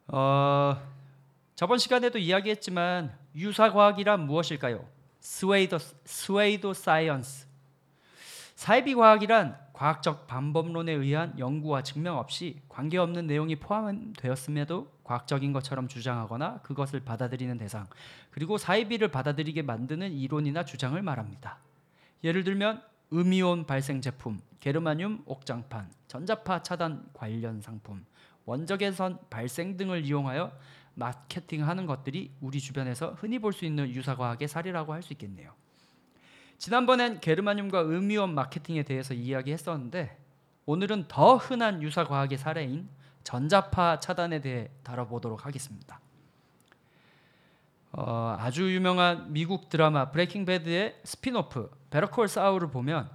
어, 0.09 0.83
저번 1.55 1.79
시간에도 1.79 2.19
이야기했지만 2.19 3.17
유사 3.35 3.73
과학이란 3.73 4.27
무엇일까요? 4.27 4.85
pseudo 5.21 5.79
pseudo 6.05 6.75
science. 6.75 7.47
사이비 8.57 8.95
과학이란 8.95 9.59
과학적 9.73 10.27
방법론에 10.27 10.93
의한 10.93 11.39
연구와 11.39 11.83
증명 11.83 12.19
없이 12.19 12.61
관계없는 12.69 13.27
내용이 13.27 13.57
포함되었음에도 13.57 14.93
과학적인 15.03 15.55
것처럼 15.55 15.89
주장하거나 15.89 16.59
그것을 16.59 17.01
받아들이는 17.01 17.57
대상 17.57 17.87
그리고 18.31 18.59
사이비를 18.59 19.09
받아들이게 19.09 19.63
만드는 19.63 20.13
이론이나 20.13 20.67
주장을 20.67 21.01
말합니다. 21.01 21.57
예를 22.23 22.45
들면 22.45 22.83
음이온 23.13 23.67
발생 23.67 24.01
제품, 24.01 24.41
게르마늄 24.61 25.23
옥장판, 25.27 25.91
전자파 26.09 26.63
차단 26.63 27.09
관련 27.13 27.61
상품, 27.61 28.05
원적외선 28.45 29.19
발생 29.31 29.77
등을 29.77 30.05
이용하여 30.05 30.53
마케팅하는 30.95 31.87
것들이 31.87 32.33
우리 32.41 32.61
주변에서 32.61 33.15
흔히 33.19 33.39
볼 33.39 33.53
수 33.53 33.65
있는 33.65 33.89
유사 33.91 34.17
과학의 34.17 34.49
사례라고 34.49 34.93
할 34.93 35.03
수 35.03 35.13
있겠네요. 35.13 35.53
지난번엔 36.59 37.21
게르마늄과 37.21 37.83
음이온 37.83 38.35
마케팅에 38.35 38.83
대해서 38.83 39.15
이야기했었는데 39.15 40.19
오늘은 40.67 41.07
더 41.09 41.37
흔한 41.37 41.83
유사 41.83 42.05
과학의 42.05 42.37
사례인 42.37 42.89
전자파 43.23 44.01
차단에 44.01 44.41
대해 44.41 44.69
다뤄보도록 44.83 45.47
하겠습니다. 45.47 46.01
어, 47.93 48.37
아주 48.39 48.75
유명한 48.75 49.33
미국 49.33 49.69
드라마 49.69 50.11
Breaking 50.11 50.45
Bad의 50.45 51.01
spin-off 51.05 51.71
Better 51.91 52.14
Call 52.14 52.29
Saul을 52.29 52.71
보면 52.71 53.11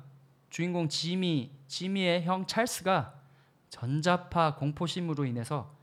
주인공 0.49 0.89
지미 0.89 1.51
지미의 1.67 2.23
형 2.23 2.45
찰스가 2.45 3.15
전자파 3.69 4.55
공포심으로 4.55 5.25
인해서 5.25 5.73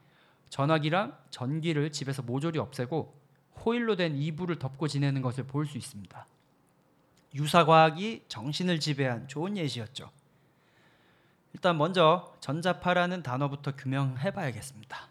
전화기랑 0.48 1.16
전기를 1.31 1.92
집에서 1.92 2.22
모조리 2.22 2.59
없애고 2.59 3.18
호일로 3.64 3.96
된 3.96 4.16
이불을 4.16 4.59
덮고 4.59 4.88
지내는 4.88 5.22
것을 5.22 5.44
볼 5.44 5.66
수 5.66 5.76
있습니다. 5.79 6.26
유사 7.35 7.64
과학이 7.64 8.24
정신을 8.29 8.81
지배한 8.81 9.29
좋은 9.29 9.57
예시였죠. 9.57 10.11
일단 11.53 11.76
먼저 11.79 12.35
전자파라는 12.40 13.22
단어부터 13.22 13.76
규명해 13.76 14.33
봐야겠습니다. 14.33 15.09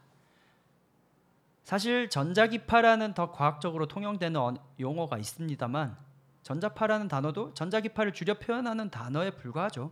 사실 1.64 2.10
전자기파라는 2.10 3.14
더 3.14 3.32
과학적으로 3.32 3.86
통용되는 3.88 4.40
어- 4.40 4.54
용어가 4.80 5.18
있습니다만 5.18 5.98
전자파라는 6.44 7.08
단어도 7.08 7.54
전자기파를 7.54 8.14
줄여 8.14 8.36
표현하는 8.36 8.90
단어에 8.90 9.32
불과하죠. 9.32 9.92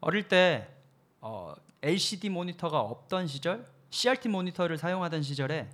어릴 0.00 0.28
때 0.28 0.74
어, 1.20 1.54
LCD 1.82 2.28
모니터가 2.28 2.80
없던 2.80 3.26
시절, 3.26 3.66
CRT 3.90 4.28
모니터를 4.28 4.78
사용하던 4.78 5.22
시절에 5.22 5.70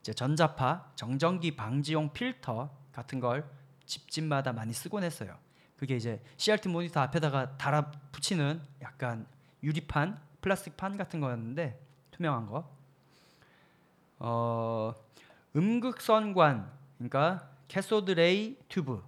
이제 0.00 0.12
전자파, 0.12 0.92
정전기 0.94 1.56
방지용 1.56 2.12
필터 2.12 2.70
같은 2.92 3.20
걸 3.20 3.48
집집마다 3.84 4.52
많이 4.52 4.72
쓰곤 4.72 5.02
했어요. 5.02 5.36
그게 5.76 5.96
이제 5.96 6.22
CRT 6.36 6.68
모니터 6.68 7.00
앞에다가 7.00 7.56
달아 7.56 7.90
붙이는 8.12 8.60
약간 8.82 9.26
유리판, 9.62 10.18
플라스틱 10.40 10.76
판 10.76 10.96
같은 10.96 11.20
거였는데 11.20 11.80
투명한 12.10 12.46
거. 12.46 12.68
어, 14.18 14.94
음극선관, 15.54 16.70
그러니까 16.96 17.48
cathode 17.68 18.12
ray 18.12 18.56
tube. 18.68 19.02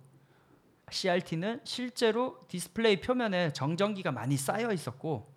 CRT는 0.90 1.60
실제로 1.64 2.44
디스플레이 2.48 3.00
표면에 3.00 3.52
정전기가 3.52 4.10
많이 4.12 4.36
쌓여 4.36 4.72
있었고 4.72 5.32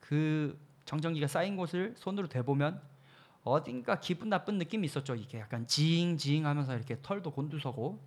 그 0.00 0.58
정전기가 0.84 1.26
쌓인 1.26 1.56
곳을 1.56 1.94
손으로 1.96 2.28
대보면 2.28 2.80
어딘가 3.42 3.98
기분 4.00 4.28
나쁜 4.28 4.58
느낌이 4.58 4.84
있었죠. 4.86 5.14
이게 5.14 5.38
약간 5.40 5.66
지잉지잉 5.66 6.46
하면서 6.46 6.74
이렇게 6.76 6.98
털도 7.00 7.30
곤두서고 7.32 7.98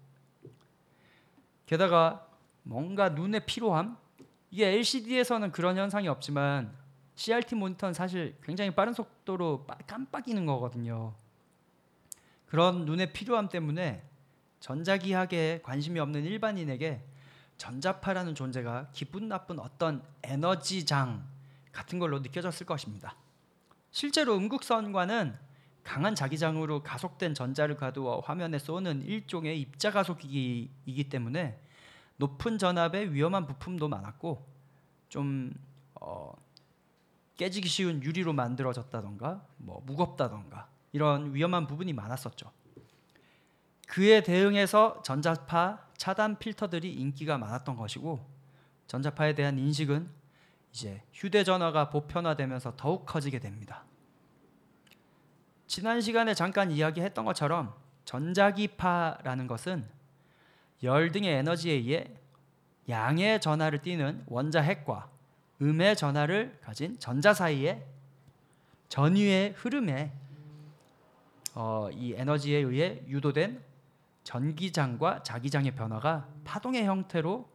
게다가 1.66 2.28
뭔가 2.64 3.10
눈의 3.10 3.46
피로함 3.46 3.98
이게 4.52 4.68
LCD에서는 4.68 5.52
그런 5.52 5.78
현상이 5.78 6.08
없지만 6.08 6.76
CRT 7.16 7.56
모니터는 7.56 7.94
사실 7.94 8.38
굉장히 8.44 8.72
빠른 8.72 8.94
속도로 8.94 9.66
빠- 9.66 9.76
깜빡이는 9.88 10.46
거거든요. 10.46 11.14
그런 12.46 12.86
눈의 12.86 13.12
피로함 13.14 13.50
때문에 13.50 14.04
전자기학에 14.60 15.62
관심이 15.64 16.00
없는 16.00 16.24
일반인에게 16.24 17.04
전자파라는 17.58 18.36
존재가 18.36 18.90
기분 18.94 19.28
나쁜 19.28 19.60
어떤 19.60 20.04
에너지장 20.24 21.28
같은 21.72 22.00
걸로 22.00 22.20
느껴졌을 22.20 22.66
것입니다. 22.66 23.16
실제로 23.92 24.36
음극선과는 24.38 25.38
강한 25.84 26.14
자기장으로 26.14 26.84
가속된 26.84 27.34
전자를 27.34 27.76
가두어 27.76 28.20
화면에 28.20 28.60
쏘는 28.60 29.04
일종의 29.04 29.60
입자 29.60 29.92
가속기이기 29.92 31.10
때문에 31.10 31.60
높은 32.18 32.58
전압의 32.58 33.14
위험한 33.14 33.48
부품도 33.48 33.88
많았고 33.88 34.46
좀 35.08 35.54
어, 35.96 36.34
깨지기 37.38 37.68
쉬운 37.68 38.04
유리로 38.04 38.34
만들어졌다던가 38.34 39.46
뭐 39.58 39.82
무겁다던가 39.86 40.70
이런 40.92 41.34
위험한 41.34 41.68
부분이 41.68 41.94
많았었죠. 41.94 42.52
그에 43.90 44.22
대응해서 44.22 45.02
전자파 45.02 45.80
차단 45.98 46.38
필터들이 46.38 46.94
인기가 46.94 47.40
많았던 47.40 47.76
것이고 47.76 48.24
전자파에 48.86 49.34
대한 49.34 49.58
인식은 49.58 50.08
이제 50.72 51.02
휴대전화가 51.12 51.90
보편화되면서 51.90 52.76
더욱 52.78 53.08
커지게 53.08 53.40
됩니다. 53.40 53.84
지난 55.66 56.02
시간에 56.02 56.36
잠깐 56.36 56.70
이야기했던 56.70 57.26
것처럼 57.26 57.74
전자기파라는 58.06 59.48
것은 59.48 59.88
열 60.84 61.12
등의 61.12 61.34
에너지에 61.38 61.74
의해 61.74 62.14
양의 62.88 63.42
전하를 63.42 63.82
띠는 63.82 64.26
원자핵과 64.28 65.10
음의 65.64 65.96
전하를 65.96 66.60
가진 66.62 67.00
전자 67.00 67.34
사이의 67.34 67.84
전위의 68.88 69.54
흐름에 69.58 70.14
어, 71.56 71.90
이 71.92 72.14
에너지에 72.14 72.60
의해 72.60 73.02
유도된 73.08 73.69
전기장과 74.30 75.24
자기장의 75.24 75.74
변화가 75.74 76.28
파동의 76.44 76.86
형태로 76.86 77.50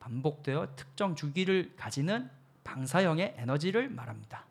반복되어 0.00 0.74
특정 0.74 1.14
주기를 1.14 1.76
가지는 1.76 2.28
방사형의 2.64 3.36
에너지를 3.38 3.88
말합니다. 3.90 4.44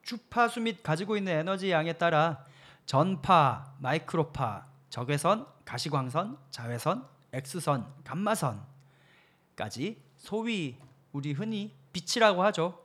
주파수 0.00 0.62
및 0.62 0.82
가지고 0.82 1.18
있는 1.18 1.32
에너지 1.32 1.70
양에 1.70 1.92
따라 1.92 2.42
전파, 2.86 3.74
마이크로파, 3.80 4.66
적외선, 4.88 5.46
가시광선, 5.66 6.38
자외선, 6.50 7.06
X선, 7.34 7.86
감마선까지 8.04 10.02
소위 10.16 10.78
우리 11.12 11.34
흔히 11.34 11.74
빛이라고 11.92 12.42
하죠. 12.44 12.82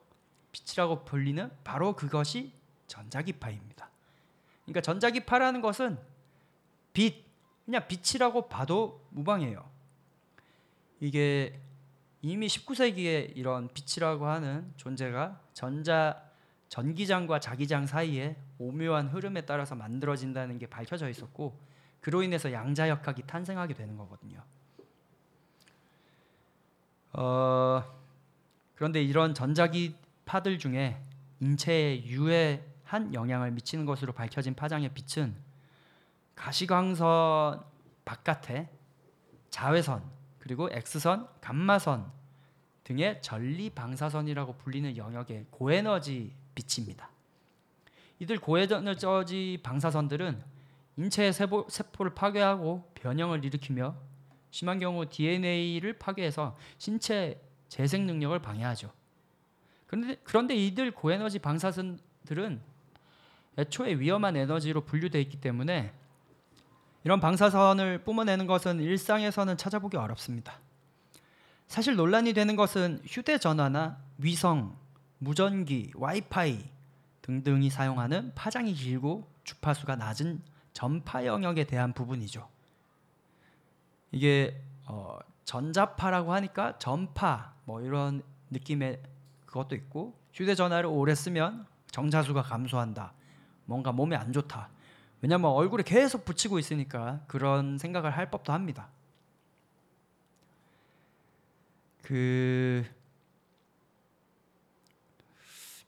빛이라고 0.51 1.05
불리는 1.05 1.49
바로 1.63 1.95
그것이 1.95 2.51
전자기파입니다. 2.87 3.89
그러니까 4.65 4.81
전자기파라는 4.81 5.61
것은 5.61 6.12
빛, 6.93 7.25
그냥 7.65 7.87
빛이라고 7.87 8.47
봐도 8.47 9.05
무방해요. 9.09 9.69
이게 10.99 11.59
이미 12.21 12.47
19세기에 12.47 13.35
이런 13.35 13.67
빛이라고 13.73 14.25
하는 14.25 14.71
존재가 14.77 15.41
전자 15.53 16.23
전기장과 16.69 17.39
자기장 17.39 17.85
사이에 17.85 18.35
오묘한 18.57 19.09
흐름에 19.09 19.41
따라서 19.41 19.75
만들어진다는 19.75 20.57
게 20.57 20.65
밝혀져 20.65 21.09
있었고 21.09 21.59
그로 22.01 22.23
인해서 22.23 22.51
양자역학이 22.51 23.23
탄생하게 23.27 23.73
되는 23.75 23.95
거거든요. 23.97 24.43
어, 27.13 27.83
그런데 28.75 29.03
이런 29.03 29.33
전자기파들 29.33 30.57
중에 30.57 30.99
인체에 31.41 32.05
유해한 32.05 33.13
영향을 33.13 33.51
미치는 33.51 33.85
것으로 33.85 34.13
밝혀진 34.13 34.55
파장의 34.55 34.89
빛은 34.93 35.35
가시광선 36.35 37.63
바깥에 38.05 38.69
자외선 39.49 40.03
그리고 40.39 40.69
X선, 40.71 41.27
감마선 41.39 42.11
등의 42.83 43.21
전리 43.21 43.69
방사선이라고 43.69 44.57
불리는 44.57 44.97
영역의 44.97 45.45
고에너지 45.51 46.33
빛입니다. 46.53 47.09
이들 48.19 48.39
고에너지 48.39 49.59
방사선들은 49.63 50.43
인체의 50.97 51.33
세포, 51.33 51.65
세포를 51.69 52.13
파괴하고 52.13 52.91
변형을 52.95 53.45
일으키며 53.45 53.95
심한 54.51 54.79
경우 54.79 55.07
DNA를 55.07 55.93
파괴해서 55.97 56.57
신체 56.77 57.41
재생 57.69 58.05
능력을 58.05 58.37
방해하죠. 58.39 58.91
그런데 59.87 60.17
그런데 60.23 60.55
이들 60.55 60.91
고에너지 60.91 61.39
방사선들은 61.39 62.61
애초에 63.57 63.93
위험한 63.99 64.35
에너지로 64.35 64.81
분류되어 64.81 65.21
있기 65.21 65.39
때문에 65.39 65.93
이런 67.03 67.19
방사선을 67.19 68.03
뿜어내는 68.03 68.47
것은 68.47 68.79
일상에서는 68.79 69.57
찾아보기 69.57 69.97
어렵습니다. 69.97 70.59
사실 71.67 71.95
논란이 71.95 72.33
되는 72.33 72.55
것은 72.55 73.01
휴대전화나 73.05 73.97
위성, 74.17 74.77
무전기, 75.17 75.91
와이파이 75.95 76.63
등등이 77.21 77.69
사용하는 77.69 78.33
파장이 78.35 78.73
길고 78.73 79.27
주파수가 79.43 79.95
낮은 79.95 80.41
전파 80.73 81.25
영역에 81.25 81.65
대한 81.65 81.93
부분이죠. 81.93 82.47
이게 84.11 84.61
어, 84.85 85.17
전자파라고 85.45 86.33
하니까 86.33 86.77
전파 86.77 87.53
뭐 87.65 87.81
이런 87.81 88.21
느낌의 88.49 89.01
그것도 89.45 89.75
있고 89.75 90.13
휴대전화를 90.33 90.89
오래 90.89 91.15
쓰면 91.15 91.65
정자수가 91.91 92.43
감소한다. 92.43 93.13
뭔가 93.65 93.91
몸에 93.91 94.15
안 94.15 94.33
좋다. 94.33 94.69
왜냐면 95.23 95.51
얼굴에 95.51 95.83
계속 95.83 96.25
붙이고 96.25 96.59
있으니까 96.59 97.21
그런 97.27 97.77
생각을 97.77 98.11
할 98.11 98.29
법도 98.29 98.51
합니다. 98.51 98.89
그 102.01 102.83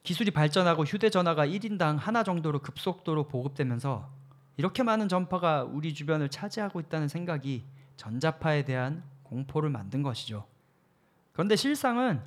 기술이 0.02 0.30
발전하고 0.30 0.84
휴대전화가 0.84 1.46
1인당 1.48 1.98
하나 1.98 2.22
정도로 2.22 2.60
급속도로 2.60 3.28
보급되면서 3.28 4.08
이렇게 4.56 4.82
많은 4.82 5.06
전파가 5.06 5.64
우리 5.64 5.92
주변을 5.92 6.30
차지하고 6.30 6.80
있다는 6.80 7.08
생각이 7.08 7.66
전자파에 7.98 8.64
대한 8.64 9.04
공포를 9.22 9.68
만든 9.68 10.02
것이죠. 10.02 10.46
그런데 11.34 11.56
실상은 11.56 12.22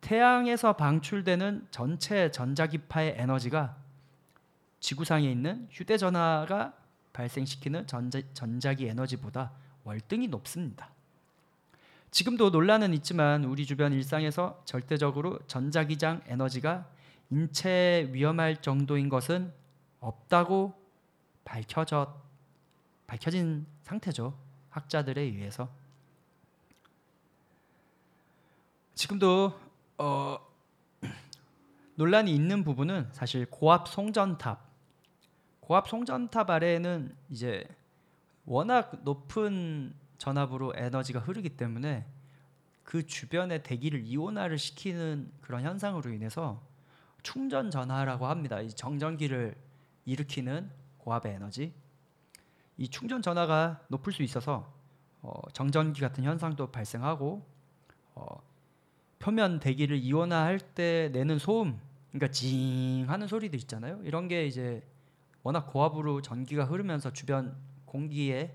태양에서 0.00 0.72
방출되는 0.72 1.68
전체 1.70 2.32
전자기파의 2.32 3.14
에너지가 3.18 3.76
지구상에 4.80 5.30
있는 5.30 5.68
휴대전화가 5.70 6.74
발생시키는 7.12 7.86
전자, 7.86 8.20
전자기 8.32 8.86
에너지보다 8.86 9.52
월등히 9.84 10.28
높습니다. 10.28 10.90
지금도 12.10 12.50
논란은 12.50 12.92
있지만 12.94 13.44
우리 13.44 13.66
주변 13.66 13.92
일상에서 13.92 14.62
절대적으로 14.64 15.38
전자기장 15.46 16.22
에너지가 16.26 16.88
인체에 17.30 18.08
위험할 18.12 18.60
정도인 18.62 19.08
것은 19.08 19.52
없다고 20.00 20.74
밝혀져 21.44 22.20
밝혀진 23.06 23.66
상태죠. 23.82 24.36
학자들에 24.70 25.20
의해서 25.20 25.68
지금도 28.94 29.58
어, 29.98 30.38
논란이 31.94 32.34
있는 32.34 32.64
부분은 32.64 33.08
사실 33.12 33.46
고압 33.46 33.88
송전탑 33.88 34.69
고압 35.70 35.88
송전탑 35.88 36.50
아래에는 36.50 37.14
이제 37.28 37.64
워낙 38.44 38.90
높은 39.04 39.94
전압으로 40.18 40.72
에너지가 40.74 41.20
흐르기 41.20 41.50
때문에 41.50 42.04
그 42.82 43.06
주변의 43.06 43.62
대기를 43.62 44.04
이온화를 44.04 44.58
시키는 44.58 45.30
그런 45.40 45.62
현상으로 45.62 46.10
인해서 46.10 46.60
충전 47.22 47.70
전하라고 47.70 48.26
합니다. 48.26 48.60
이 48.60 48.68
정전기를 48.68 49.54
일으키는 50.06 50.68
고압의 50.98 51.34
에너지. 51.34 51.72
이 52.76 52.88
충전 52.88 53.22
전하가 53.22 53.80
높을 53.86 54.12
수 54.12 54.24
있어서 54.24 54.74
어, 55.22 55.40
정전기 55.52 56.00
같은 56.00 56.24
현상도 56.24 56.72
발생하고 56.72 57.46
어, 58.16 58.42
표면 59.20 59.60
대기를 59.60 59.98
이온화할 59.98 60.58
때 60.58 61.10
내는 61.12 61.38
소음, 61.38 61.80
그러니까 62.08 62.32
징 62.32 63.04
하는 63.08 63.28
소리도 63.28 63.56
있잖아요. 63.56 64.00
이런 64.02 64.26
게 64.26 64.46
이제 64.46 64.82
워낙 65.42 65.66
고압으로 65.66 66.22
전기가 66.22 66.64
흐르면서 66.64 67.12
주변 67.12 67.56
공기에 67.84 68.54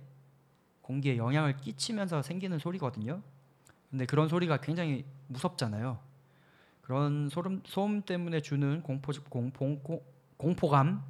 공기에 0.82 1.17
영향을 1.17 1.58
끼치면서 1.58 2.21
생기는 2.21 2.60
소리거든요. 2.60 3.21
근데 3.89 4.06
그런 4.06 4.28
소리가 4.28 4.58
굉장히 4.58 5.04
무섭잖아요. 5.28 6.00
그런 6.82 7.30
소름, 7.30 7.63
소음 7.65 8.04
때문에 8.04 8.41
주는 8.41 8.84
공포, 8.84 9.12
공포, 9.30 10.04
공포감 10.38 11.04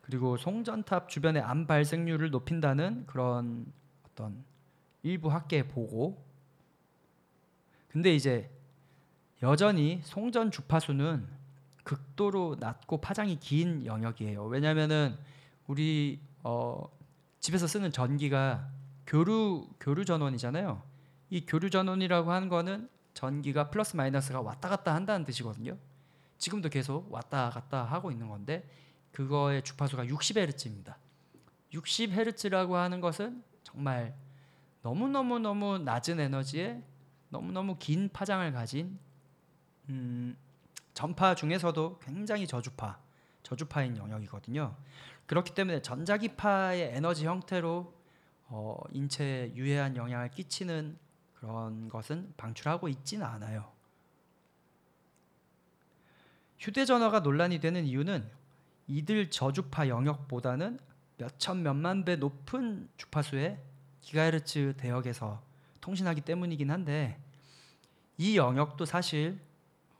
그리고 0.00 0.36
송전탑 0.36 1.08
주변의 1.08 1.42
암 1.42 1.66
발생률을 1.66 2.30
높인다는 2.30 3.04
그런 3.06 3.66
어떤 4.08 4.44
일부 5.02 5.30
학계 5.30 5.66
보고 5.66 6.24
근데 7.88 8.14
이제 8.14 8.50
여전히 9.42 10.00
송전 10.04 10.50
주파수는 10.50 11.35
극도로 11.86 12.56
낮고 12.58 13.00
파장이 13.00 13.38
긴 13.38 13.86
영역이에요. 13.86 14.44
왜냐하면은 14.46 15.16
우리 15.68 16.18
어, 16.42 16.90
집에서 17.38 17.68
쓰는 17.68 17.92
전기가 17.92 18.68
교류 19.06 19.68
교류 19.78 20.04
전원이잖아요. 20.04 20.82
이 21.30 21.46
교류 21.46 21.70
전원이라고 21.70 22.32
하는 22.32 22.48
거는 22.48 22.88
전기가 23.14 23.70
플러스 23.70 23.94
마이너스가 23.94 24.40
왔다 24.40 24.68
갔다 24.68 24.96
한다는 24.96 25.24
뜻이거든요. 25.24 25.78
지금도 26.38 26.70
계속 26.70 27.10
왔다 27.12 27.50
갔다 27.50 27.84
하고 27.84 28.10
있는 28.10 28.28
건데 28.28 28.68
그거의 29.12 29.62
주파수가 29.62 30.06
60Hz입니다. 30.06 30.96
60Hz라고 31.72 32.72
하는 32.72 33.00
것은 33.00 33.44
정말 33.62 34.12
너무너무 34.82 35.38
너무 35.38 35.78
낮은 35.78 36.18
에너지에 36.18 36.82
너무너무 37.28 37.76
긴 37.78 38.08
파장을 38.12 38.50
가진 38.52 38.98
음, 39.88 40.36
전파 40.96 41.34
중에서도 41.34 41.98
굉장히 41.98 42.46
저주파, 42.46 42.98
저주파인 43.42 43.98
영역이거든요. 43.98 44.74
그렇기 45.26 45.52
때문에 45.52 45.82
전자기파의 45.82 46.94
에너지 46.94 47.26
형태로 47.26 47.94
어, 48.46 48.80
인체에 48.92 49.54
유해한 49.56 49.94
영향을 49.94 50.30
끼치는 50.30 50.98
그런 51.34 51.90
것은 51.90 52.32
방출하고 52.38 52.88
있지는 52.88 53.26
않아요. 53.26 53.70
휴대전화가 56.58 57.20
논란이 57.20 57.60
되는 57.60 57.84
이유는 57.84 58.30
이들 58.86 59.28
저주파 59.28 59.88
영역보다는 59.88 60.78
몇천 61.18 61.62
몇만 61.62 62.06
배 62.06 62.16
높은 62.16 62.88
주파수의 62.96 63.60
기가헤르츠 64.00 64.76
대역에서 64.78 65.42
통신하기 65.82 66.22
때문이긴 66.22 66.70
한데 66.70 67.20
이 68.16 68.38
영역도 68.38 68.86
사실 68.86 69.38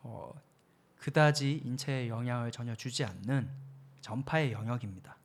어, 0.01 0.33
그다지 1.07 1.63
인체에 1.65 2.09
영향을 2.09 2.51
전혀 2.51 2.75
주지 2.75 3.05
않는 3.05 3.49
전파의 4.01 4.51
영역입니다. 4.51 5.17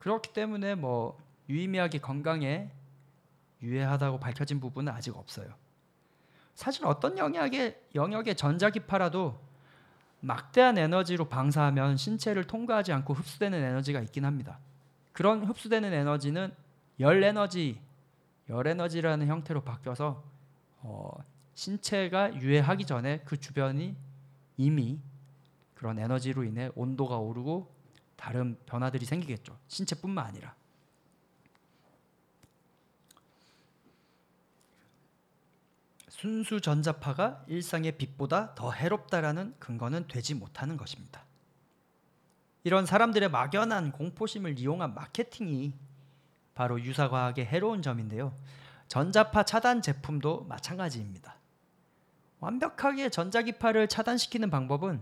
그렇기 0.00 0.32
때문에 0.32 0.74
뭐 0.74 1.16
유의미하게 1.48 2.00
건강에 2.00 2.72
유해하다고 3.62 4.18
밝혀진 4.18 4.58
부분은 4.58 4.92
아직 4.92 5.16
없어요. 5.16 5.54
사실 6.56 6.84
어떤 6.86 7.18
영역의 7.18 7.80
영역의 7.94 8.34
전자기파라도 8.34 9.40
막대한 10.18 10.78
에너지로 10.78 11.28
방사하면 11.28 11.96
신체를 11.96 12.48
통과하지 12.48 12.92
않고 12.92 13.14
흡수되는 13.14 13.62
에너지가 13.62 14.00
있긴 14.00 14.24
합니다. 14.24 14.58
그런 15.12 15.44
흡수되는 15.44 15.92
에너지는 15.92 16.52
열 16.98 17.22
에너지, 17.22 17.80
열 18.48 18.66
에너지라는 18.66 19.28
형태로 19.28 19.62
바뀌어서 19.62 20.24
어, 20.80 21.31
신체가 21.54 22.40
유해하기 22.40 22.86
전에 22.86 23.20
그 23.24 23.38
주변이 23.38 23.94
이미 24.56 24.98
그런 25.74 25.98
에너지로 25.98 26.44
인해 26.44 26.70
온도가 26.74 27.18
오르고 27.18 27.74
다른 28.16 28.56
변화들이 28.66 29.04
생기겠죠. 29.04 29.58
신체뿐만 29.68 30.26
아니라. 30.26 30.54
순수 36.08 36.60
전자파가 36.60 37.44
일상의 37.48 37.98
빛보다 37.98 38.54
더 38.54 38.70
해롭다라는 38.70 39.56
근거는 39.58 40.06
되지 40.06 40.34
못하는 40.34 40.76
것입니다. 40.76 41.24
이런 42.62 42.86
사람들의 42.86 43.28
막연한 43.28 43.90
공포심을 43.90 44.56
이용한 44.56 44.94
마케팅이 44.94 45.74
바로 46.54 46.80
유사과학의 46.80 47.46
해로운 47.46 47.82
점인데요. 47.82 48.32
전자파 48.86 49.42
차단 49.42 49.82
제품도 49.82 50.44
마찬가지입니다. 50.44 51.41
완벽하게 52.42 53.08
전자기파를 53.08 53.86
차단시키는 53.86 54.50
방법은 54.50 55.00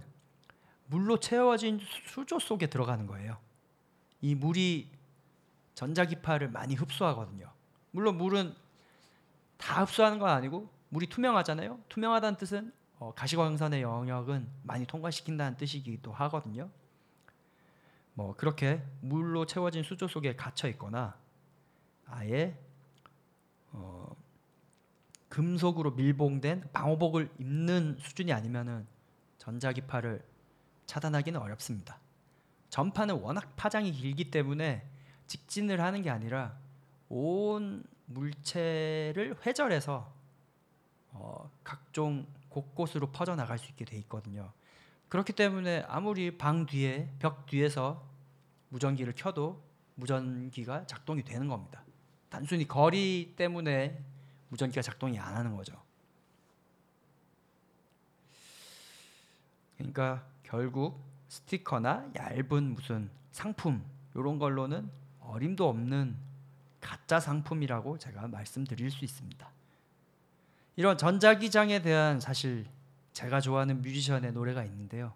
물로 0.88 1.18
채워진 1.18 1.80
수조 1.80 2.38
속에 2.38 2.66
들어가는 2.66 3.06
거예요. 3.06 3.38
이 4.20 4.34
물이 4.34 4.90
전자기파를 5.74 6.50
많이 6.50 6.74
흡수하거든요. 6.74 7.50
물론 7.92 8.18
물은 8.18 8.54
다 9.56 9.82
흡수하는 9.82 10.18
건 10.18 10.28
아니고 10.28 10.70
물이 10.90 11.06
투명하잖아요. 11.06 11.80
투명하다는 11.88 12.36
뜻은 12.36 12.72
어, 12.98 13.14
가시광선의 13.14 13.80
영역은 13.80 14.46
많이 14.62 14.84
통과시킨다는 14.84 15.56
뜻이기도 15.56 16.12
하거든요. 16.12 16.68
뭐 18.12 18.34
그렇게 18.36 18.84
물로 19.00 19.46
채워진 19.46 19.82
수조 19.82 20.08
속에 20.08 20.36
갇혀 20.36 20.68
있거나 20.68 21.16
아예 22.04 22.58
어, 22.58 22.69
금속으로 25.30 25.92
밀봉된 25.92 26.70
방호복을 26.72 27.30
입는 27.38 27.96
수준이 28.00 28.32
아니면은 28.32 28.86
전자기파를 29.38 30.22
차단하기는 30.86 31.40
어렵습니다. 31.40 31.98
전파는 32.68 33.20
워낙 33.20 33.54
파장이 33.56 33.92
길기 33.92 34.30
때문에 34.30 34.86
직진을 35.28 35.80
하는 35.80 36.02
게 36.02 36.10
아니라 36.10 36.58
온 37.08 37.84
물체를 38.06 39.36
회절해서 39.46 40.12
어, 41.12 41.50
각종 41.62 42.26
곳곳으로 42.48 43.12
퍼져 43.12 43.36
나갈 43.36 43.58
수 43.58 43.70
있게 43.70 43.84
돼 43.84 43.96
있거든요. 43.98 44.52
그렇기 45.08 45.32
때문에 45.32 45.84
아무리 45.88 46.36
방 46.36 46.66
뒤에 46.66 47.08
벽 47.20 47.46
뒤에서 47.46 48.04
무전기를 48.68 49.12
켜도 49.16 49.62
무전기가 49.94 50.86
작동이 50.86 51.22
되는 51.22 51.46
겁니다. 51.46 51.84
단순히 52.28 52.66
거리 52.66 53.34
때문에 53.36 54.09
무전기가 54.50 54.82
작동이 54.82 55.18
안 55.18 55.34
하는 55.34 55.56
거죠. 55.56 55.80
그러니까 59.78 60.24
결국 60.42 61.00
스티커나 61.28 62.10
얇은 62.14 62.74
무슨 62.74 63.10
상품 63.32 63.84
이런 64.14 64.38
걸로는 64.38 64.90
어림도 65.20 65.68
없는 65.68 66.16
가짜 66.80 67.20
상품이라고 67.20 67.98
제가 67.98 68.28
말씀드릴 68.28 68.90
수 68.90 69.04
있습니다. 69.04 69.48
이런 70.76 70.98
전자기장에 70.98 71.82
대한 71.82 72.20
사실 72.20 72.66
제가 73.12 73.40
좋아하는 73.40 73.82
뮤지션의 73.82 74.32
노래가 74.32 74.64
있는데요. 74.64 75.12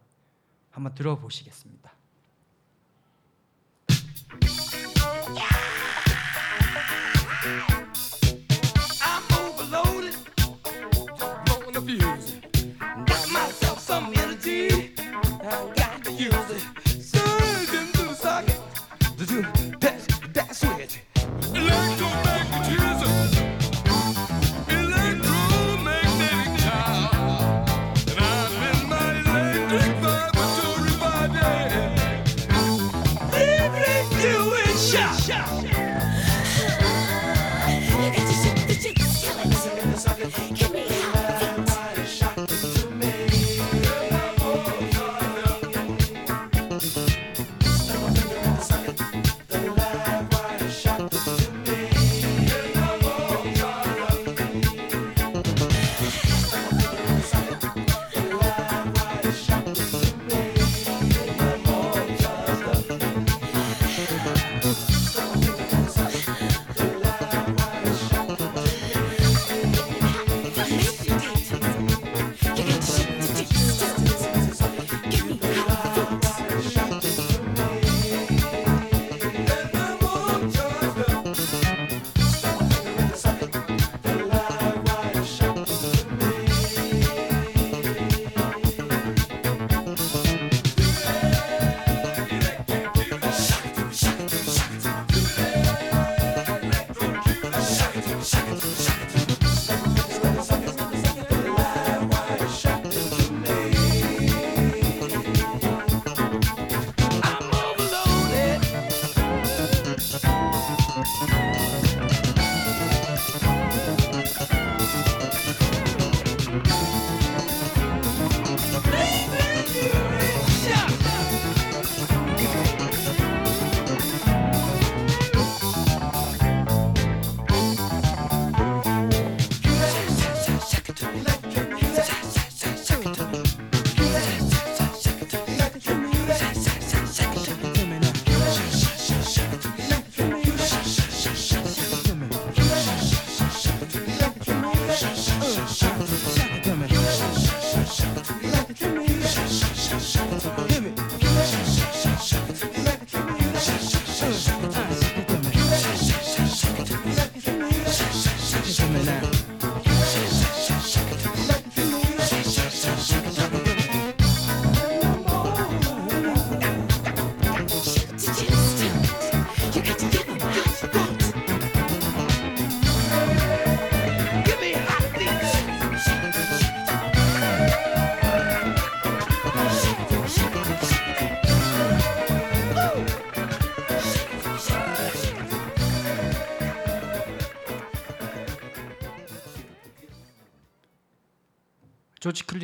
한번 0.70 0.94
들어보시겠습니다. 0.94 1.93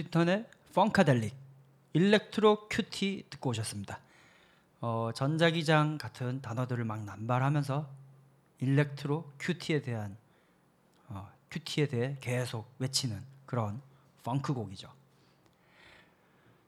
클린턴의 0.00 0.46
펑카델릭, 0.74 1.34
Electro 1.92 2.68
Cutie 2.68 3.24
듣고 3.28 3.50
오셨습니다. 3.50 3.98
어, 4.80 5.10
전자기장 5.14 5.98
같은 5.98 6.40
단어들을 6.40 6.84
막 6.84 7.04
남발하면서 7.04 7.86
Electro 8.60 9.32
Cutie에 9.38 9.82
대한 9.82 10.16
어, 11.08 11.28
cutie에 11.50 11.88
대해 11.88 12.16
계속 12.20 12.72
외치는 12.78 13.20
그런 13.44 13.82
펑크 14.24 14.54
곡이죠. 14.54 14.90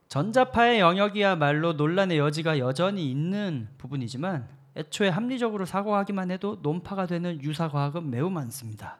전자파의 0.09 0.79
영역이야말로 0.79 1.73
논란의 1.73 2.19
여지가 2.19 2.59
여전히 2.59 3.09
있는 3.09 3.67
부분이지만 3.79 4.47
애초에 4.75 5.09
합리적으로 5.09 5.65
사고하기만 5.65 6.29
해도 6.29 6.59
논파가 6.61 7.07
되는 7.07 7.41
유사 7.41 7.67
과학은 7.67 8.11
매우 8.11 8.29
많습니다. 8.29 8.99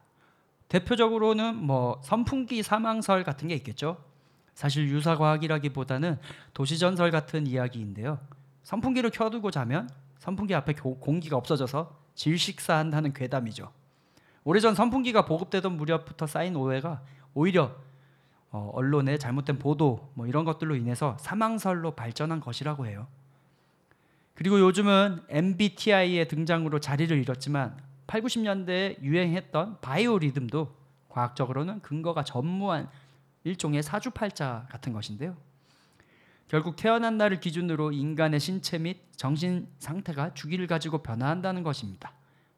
대표적으로는 0.69 1.55
뭐 1.55 2.01
선풍기 2.03 2.63
사망설 2.63 3.23
같은 3.23 3.47
게 3.47 3.55
있겠죠. 3.55 4.12
사실 4.53 4.87
유사 4.87 5.17
과학이라기보다는 5.17 6.17
도시 6.53 6.77
전설 6.77 7.11
같은 7.11 7.47
이야기인데요. 7.47 8.19
선풍기를 8.63 9.09
켜두고 9.09 9.51
자면 9.51 9.89
선풍기 10.19 10.53
앞에 10.55 10.73
고- 10.73 10.99
공기가 10.99 11.35
없어져서 11.37 11.97
질식사한다는 12.15 13.13
괴담이죠. 13.13 13.71
오래전 14.43 14.75
선풍기가 14.75 15.25
보급되던 15.25 15.75
무렵부터 15.77 16.27
쌓인 16.27 16.55
오해가 16.55 17.01
오히려 17.33 17.75
어, 18.51 18.69
언론의 18.73 19.17
잘못된 19.17 19.57
보도 19.57 20.11
뭐 20.13 20.27
이런 20.27 20.45
것들로 20.45 20.75
인해서 20.75 21.17
사망설로 21.19 21.91
발전한 21.91 22.39
것이라고 22.39 22.85
해요. 22.85 23.07
그리고 24.35 24.59
요즘은 24.59 25.23
MBTI의 25.29 26.27
등장으로 26.27 26.79
자리를 26.79 27.15
잃었지만 27.17 27.75
8, 28.05 28.21
90년대에 28.21 29.01
유행했던 29.01 29.79
바이오 29.81 30.19
리듬도 30.19 30.71
과학적으로는 31.09 31.81
근거가 31.81 32.23
전무한 32.23 32.89
일종의 33.43 33.83
사주팔자 33.83 34.67
같은 34.69 34.93
것인데요. 34.93 35.35
결국 36.47 36.75
태어난 36.75 37.17
날을 37.17 37.39
기준으로 37.39 37.91
인간의 37.91 38.39
신체 38.39 38.77
및 38.77 39.01
정신 39.15 39.67
상태가 39.79 40.33
주기를 40.33 40.67
가지고 40.67 40.99
변화한다는 40.99 41.63
것입니다. 41.63 42.13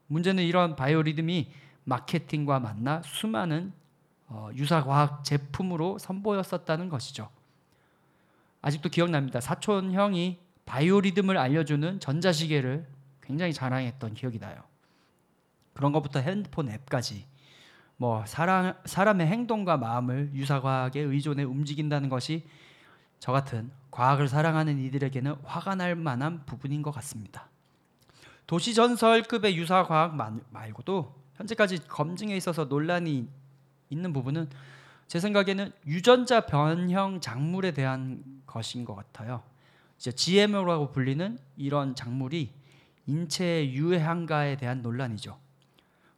문제는 0.08 0.44
이런 0.44 0.76
바이오 0.76 1.02
리듬이 1.02 1.50
마케팅과 1.84 2.60
만나 2.60 3.02
수많은 3.02 3.72
어, 4.28 4.50
유사 4.54 4.82
과학 4.82 5.24
제품으로 5.24 5.98
선보였었다는 5.98 6.88
것이죠. 6.88 7.30
아직도 8.60 8.88
기억납니다. 8.88 9.40
사촌 9.40 9.92
형이 9.92 10.38
바이오 10.64 11.00
리듬을 11.00 11.38
알려주는 11.38 12.00
전자시계를 12.00 12.86
굉장히 13.22 13.52
자랑했던 13.52 14.14
기억이 14.14 14.38
나요. 14.40 14.62
그런 15.72 15.92
것부터 15.92 16.20
핸드폰 16.20 16.68
앱까지 16.68 17.24
뭐 17.96 18.24
사람 18.26 18.74
사람의 18.84 19.26
행동과 19.26 19.78
마음을 19.78 20.30
유사 20.34 20.60
과학에 20.60 21.00
의존해 21.00 21.44
움직인다는 21.44 22.08
것이 22.08 22.44
저 23.18 23.32
같은 23.32 23.70
과학을 23.90 24.28
사랑하는 24.28 24.78
이들에게는 24.78 25.36
화가 25.44 25.74
날 25.76 25.94
만한 25.96 26.44
부분인 26.44 26.82
것 26.82 26.90
같습니다. 26.92 27.48
도시 28.46 28.74
전설급의 28.74 29.56
유사 29.56 29.84
과학 29.84 30.14
만- 30.14 30.42
말고도 30.50 31.14
현재까지 31.36 31.88
검증에 31.88 32.36
있어서 32.36 32.64
논란이 32.66 33.28
있는 33.90 34.12
부분은 34.12 34.48
제 35.06 35.18
생각에는 35.20 35.72
유전자 35.86 36.40
변형 36.46 37.20
작물에 37.20 37.72
대한 37.72 38.22
것인 38.46 38.84
것 38.84 38.94
같아요. 38.94 39.42
이제 39.98 40.12
GMO라고 40.12 40.92
불리는 40.92 41.38
이런 41.56 41.94
작물이 41.94 42.52
인체에 43.06 43.72
유해한가에 43.72 44.56
대한 44.56 44.82
논란이죠. 44.82 45.38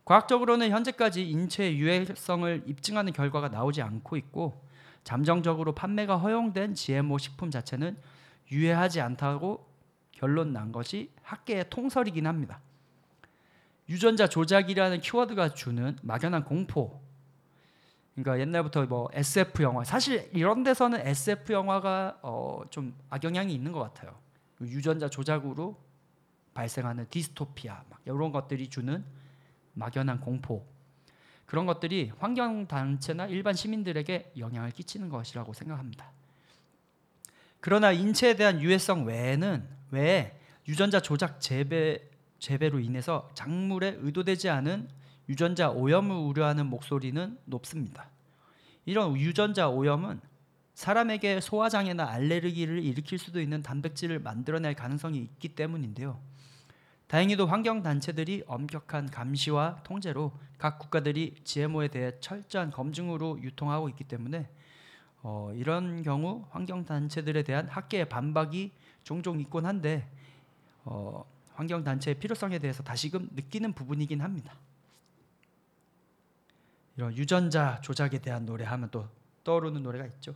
과학적으로는 0.08 0.70
현재까지 0.70 1.28
인체의 1.28 1.78
유해성을 1.78 2.62
입증하는 2.64 3.12
결과가 3.12 3.50
나오지 3.50 3.82
않고 3.82 4.16
있고 4.16 4.64
잠정적으로 5.04 5.74
판매가 5.74 6.16
허용된 6.16 6.74
GMO 6.74 7.18
식품 7.18 7.50
자체는 7.50 7.94
유해하지 8.50 9.02
않다고 9.02 9.70
결론 10.12 10.54
난 10.54 10.72
것이 10.72 11.10
학계의 11.22 11.66
통설이긴 11.68 12.26
합니다. 12.26 12.58
유전자 13.90 14.26
조작이라는 14.26 15.02
키워드가 15.02 15.52
주는 15.52 15.98
막연한 16.00 16.44
공포. 16.44 17.02
그러니까 18.14 18.40
옛날부터 18.40 18.86
뭐 18.86 19.10
SF 19.12 19.62
영화 19.62 19.84
사실 19.84 20.30
이런 20.32 20.62
데서는 20.62 21.06
SF 21.06 21.52
영화가 21.52 22.20
어, 22.22 22.62
좀 22.70 22.94
악영향이 23.10 23.52
있는 23.52 23.72
것 23.72 23.80
같아요. 23.80 24.18
유전자 24.62 25.10
조작으로 25.10 25.76
발생하는 26.54 27.08
디스토피아 27.10 27.84
막 27.90 28.00
이런 28.06 28.32
것들이 28.32 28.70
주는 28.70 29.04
막연한 29.78 30.20
공포 30.20 30.66
그런 31.46 31.64
것들이 31.64 32.12
환경 32.18 32.66
단체나 32.66 33.26
일반 33.26 33.54
시민들에게 33.54 34.32
영향을 34.38 34.70
끼치는 34.70 35.08
것이라고 35.08 35.54
생각합니다. 35.54 36.12
그러나 37.60 37.90
인체에 37.90 38.36
대한 38.36 38.60
유해성 38.60 39.06
외에는 39.06 39.66
외에 39.90 40.38
유전자 40.68 41.00
조작 41.00 41.40
재배 41.40 42.00
재배로 42.38 42.78
인해서 42.78 43.28
작물에 43.34 43.96
의도되지 43.98 44.48
않은 44.48 44.88
유전자 45.28 45.70
오염을 45.70 46.14
우려하는 46.14 46.66
목소리는 46.66 47.38
높습니다. 47.46 48.10
이런 48.84 49.16
유전자 49.16 49.68
오염은 49.68 50.20
사람에게 50.74 51.40
소화장애나 51.40 52.08
알레르기를 52.08 52.84
일으킬 52.84 53.18
수도 53.18 53.40
있는 53.40 53.62
단백질을 53.62 54.20
만들어낼 54.20 54.74
가능성이 54.74 55.18
있기 55.18 55.48
때문인데요. 55.48 56.20
다행히도 57.08 57.46
환경 57.46 57.82
단체들이 57.82 58.44
엄격한 58.46 59.10
감시와 59.10 59.80
통제로 59.82 60.32
각 60.58 60.78
국가들이 60.78 61.36
GMO에 61.42 61.88
대해 61.88 62.12
철저한 62.20 62.70
검증으로 62.70 63.40
유통하고 63.42 63.88
있기 63.88 64.04
때문에 64.04 64.48
어, 65.22 65.50
이런 65.54 66.02
경우 66.02 66.46
환경 66.50 66.84
단체들에 66.84 67.42
대한 67.42 67.66
학계의 67.66 68.08
반박이 68.10 68.72
종종 69.04 69.40
있곤 69.40 69.64
한데 69.64 70.06
어, 70.84 71.24
환경 71.54 71.82
단체의 71.82 72.16
필요성에 72.16 72.58
대해서 72.58 72.82
다시금 72.82 73.30
느끼는 73.32 73.72
부분이긴 73.72 74.20
합니다. 74.20 74.54
이런 76.96 77.16
유전자 77.16 77.80
조작에 77.80 78.18
대한 78.18 78.44
노래 78.44 78.64
하면 78.64 78.90
또 78.90 79.08
떠오르는 79.44 79.82
노래가 79.82 80.04
있죠. 80.06 80.34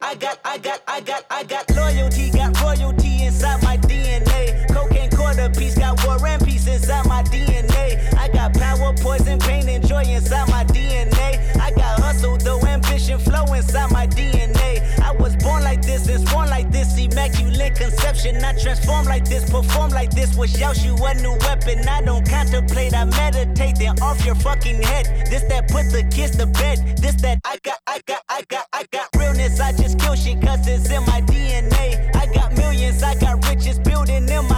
I 0.00 0.14
got, 0.14 0.38
I 0.44 0.58
got, 0.58 0.82
I 0.86 1.00
got, 1.00 1.24
I 1.30 1.42
got 1.44 1.70
loyalty, 1.74 2.30
got 2.30 2.60
royalty 2.60 3.24
inside 3.24 3.62
my 3.62 3.78
DNA. 3.78 4.68
Cocaine 4.72 5.10
quarter 5.10 5.48
piece, 5.58 5.76
got 5.76 6.04
war 6.04 6.24
and 6.26 6.44
peace 6.44 6.66
inside 6.66 7.06
my 7.06 7.22
DNA. 7.24 8.14
I 8.14 8.28
got 8.28 8.52
power, 8.54 8.92
poison, 9.00 9.38
pain, 9.38 9.68
and 9.68 9.86
joy 9.86 10.02
inside 10.04 10.48
my 10.48 10.64
DNA. 10.64 11.56
I 11.58 11.70
got 11.72 11.95
though 12.34 12.60
ambition, 12.66 13.18
flow 13.18 13.44
inside 13.54 13.90
my 13.92 14.06
DNA. 14.06 14.82
I 15.00 15.12
was 15.12 15.36
born 15.36 15.62
like 15.62 15.82
this 15.82 16.08
and 16.08 16.24
born 16.30 16.48
like 16.48 16.70
this, 16.72 16.98
immaculate 16.98 17.76
conception. 17.76 18.42
I 18.44 18.52
transform 18.58 19.06
like 19.06 19.24
this, 19.24 19.48
perform 19.48 19.90
like 19.90 20.10
this, 20.10 20.34
wish 20.36 20.60
out 20.62 20.82
you 20.84 20.94
a 20.96 21.14
new 21.22 21.36
weapon. 21.46 21.86
I 21.86 22.02
don't 22.02 22.28
contemplate, 22.28 22.94
I 22.94 23.04
meditate, 23.04 23.76
then 23.78 24.00
off 24.02 24.24
your 24.24 24.34
fucking 24.34 24.82
head. 24.82 25.06
This 25.30 25.44
that 25.50 25.68
put 25.68 25.90
the 25.92 26.02
kids 26.10 26.36
to 26.38 26.46
bed. 26.46 26.98
This 26.98 27.14
that 27.22 27.38
I 27.44 27.58
got, 27.62 27.78
I 27.86 28.00
got, 28.06 28.22
I 28.28 28.42
got, 28.48 28.66
I 28.72 28.84
got 28.90 29.08
realness. 29.16 29.60
I 29.60 29.72
just 29.72 29.98
kill 30.00 30.16
shit 30.16 30.40
cause 30.42 30.66
it's 30.66 30.90
in 30.90 31.02
my 31.04 31.20
DNA. 31.22 32.14
I 32.16 32.26
got 32.32 32.56
millions, 32.56 33.02
I 33.02 33.14
got 33.14 33.46
riches 33.48 33.78
building 33.78 34.28
in 34.28 34.48
my 34.48 34.55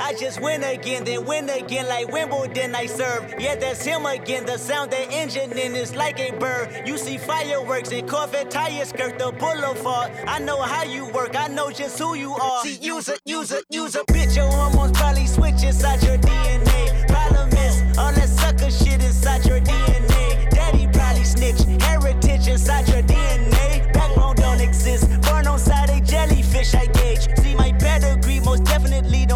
I 0.00 0.14
just 0.14 0.40
win 0.40 0.64
again, 0.64 1.04
then 1.04 1.24
win 1.24 1.48
again 1.48 1.88
like 1.88 2.08
Wimbledon 2.08 2.74
I 2.74 2.86
serve. 2.86 3.34
Yeah, 3.38 3.56
that's 3.56 3.84
him 3.84 4.06
again. 4.06 4.46
The 4.46 4.58
sound 4.58 4.90
that 4.92 5.12
engine 5.12 5.52
in 5.56 5.74
is 5.76 5.94
like 5.94 6.18
a 6.20 6.32
bird. 6.38 6.86
You 6.86 6.98
see 6.98 7.18
fireworks 7.18 7.92
and 7.92 8.08
Corvette 8.08 8.50
tires 8.50 8.88
skirt 8.88 9.18
the 9.18 9.32
boulevard. 9.32 10.10
I 10.26 10.38
know 10.38 10.60
how 10.62 10.84
you 10.84 11.06
work, 11.08 11.36
I 11.36 11.48
know 11.48 11.70
just 11.70 11.98
who 11.98 12.14
you 12.14 12.34
are. 12.34 12.62
See, 12.62 12.76
use 12.76 13.08
a, 13.08 13.16
use 13.24 13.52
a, 13.52 13.62
use 13.70 13.94
a 13.94 14.04
bitch. 14.04 14.36
Your 14.36 14.50
hormones 14.50 14.96
probably 14.98 15.26
switch 15.26 15.62
inside 15.62 16.02
your 16.02 16.18
DNA. 16.18 17.06
Problem 17.08 17.48
is, 17.50 17.98
all 17.98 18.12
that 18.12 18.28
sucker 18.28 18.70
shit 18.70 19.02
inside 19.02 19.44
your 19.44 19.60
DNA. 19.60 20.50
Daddy 20.50 20.88
probably 20.92 21.24
snitch, 21.24 21.60
heritage 21.82 22.48
inside 22.48 22.88
your 22.88 23.02
DNA. 23.02 23.92
Backbone 23.92 24.36
don't 24.36 24.60
exist, 24.60 25.08
born 25.22 25.46
on 25.46 25.58
side 25.58 25.90
a 25.90 26.00
jellyfish, 26.00 26.74
I 26.74 26.86
gauge. 26.86 27.28
See 27.38 27.54
my 27.54 27.72
pedigree, 27.72 28.40
most 28.40 28.64
definitely 28.64 29.26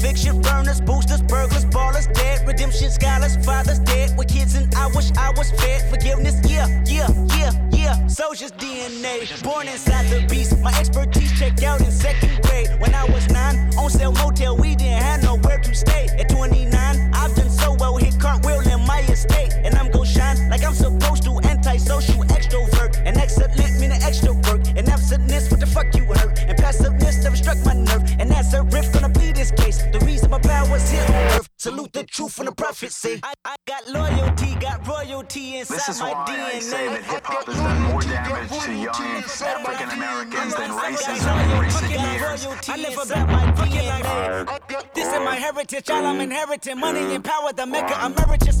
conviction, 0.00 0.40
burners, 0.40 0.80
boosters, 0.80 1.20
burglars, 1.22 1.66
ballers, 1.66 2.10
dead, 2.14 2.46
redemption, 2.46 2.90
scholars, 2.90 3.36
fathers 3.44 3.78
dead 3.80 4.16
with 4.16 4.28
kids, 4.28 4.54
and 4.54 4.74
I 4.74 4.86
wish 4.94 5.10
I 5.12 5.30
was 5.36 5.50
fed. 5.52 5.82
Forgiveness, 5.90 6.36
yeah, 6.48 6.66
yeah, 6.86 7.08
yeah, 7.36 7.52
yeah. 7.70 8.06
Soldier's 8.06 8.52
DNA, 8.52 9.42
born 9.42 9.68
inside 9.68 10.06
the 10.06 10.26
beast. 10.26 10.58
My 10.60 10.72
expertise 10.78 11.38
checked 11.38 11.62
out 11.62 11.80
in 11.80 11.90
second 11.90 12.40
grade. 12.42 12.68
When 12.80 12.94
I 12.94 13.04
was 13.04 13.28
nine, 13.28 13.56
on 13.76 13.90
sale 13.90 14.12
motel, 14.12 14.56
we 14.56 14.74
didn't 14.74 15.02
have 15.02 15.22
nowhere 15.22 15.58
to 15.58 15.74
stay. 15.74 16.08
At 16.18 16.30
29, 16.30 16.72
I've 17.12 17.34
done 17.36 17.50
so 17.50 17.76
well, 17.78 17.96
hit 17.98 18.18
cartwheel 18.18 18.60
in 18.60 18.80
my 18.86 19.00
estate. 19.00 19.52
And 19.64 19.74
I'm 19.74 19.79
truth 32.20 32.32
from 32.34 32.46
the 32.46 32.52
prophet 32.52 32.92
say. 32.92 33.20
I, 33.22 33.32
I 33.44 33.56
got 33.66 33.88
loyalty, 33.88 34.54
got 34.56 34.86
royalty 34.86 35.58
inside 35.58 35.74
This 35.74 35.88
is 35.88 36.00
my 36.00 36.12
why 36.12 36.24
DNA. 36.28 36.44
I 36.44 36.58
say 36.60 36.88
that 36.88 37.04
hip 37.04 37.24
hop 37.24 37.46
has 37.46 37.56
done 37.56 37.82
more 37.82 38.02
damage 38.02 38.50
to 38.64 38.72
young 38.72 38.94
African 38.94 39.90
Americans 39.90 40.54
than 40.54 40.70
racism 40.70 41.36
in 41.44 41.60
recent 41.60 41.90
years. 41.90 42.68
I 42.68 42.76
never 42.76 43.06
bet 43.06 43.26
my 43.28 43.52
DNA. 43.66 44.94
This 44.94 45.06
is 45.06 45.20
my 45.20 45.36
heritage, 45.36 45.90
all 45.90 46.04
I'm 46.04 46.20
inheriting. 46.20 46.78
Money 46.78 47.14
and 47.14 47.24
power, 47.24 47.52
the 47.52 47.66
mecca 47.66 47.96
emeritus. 48.04 48.60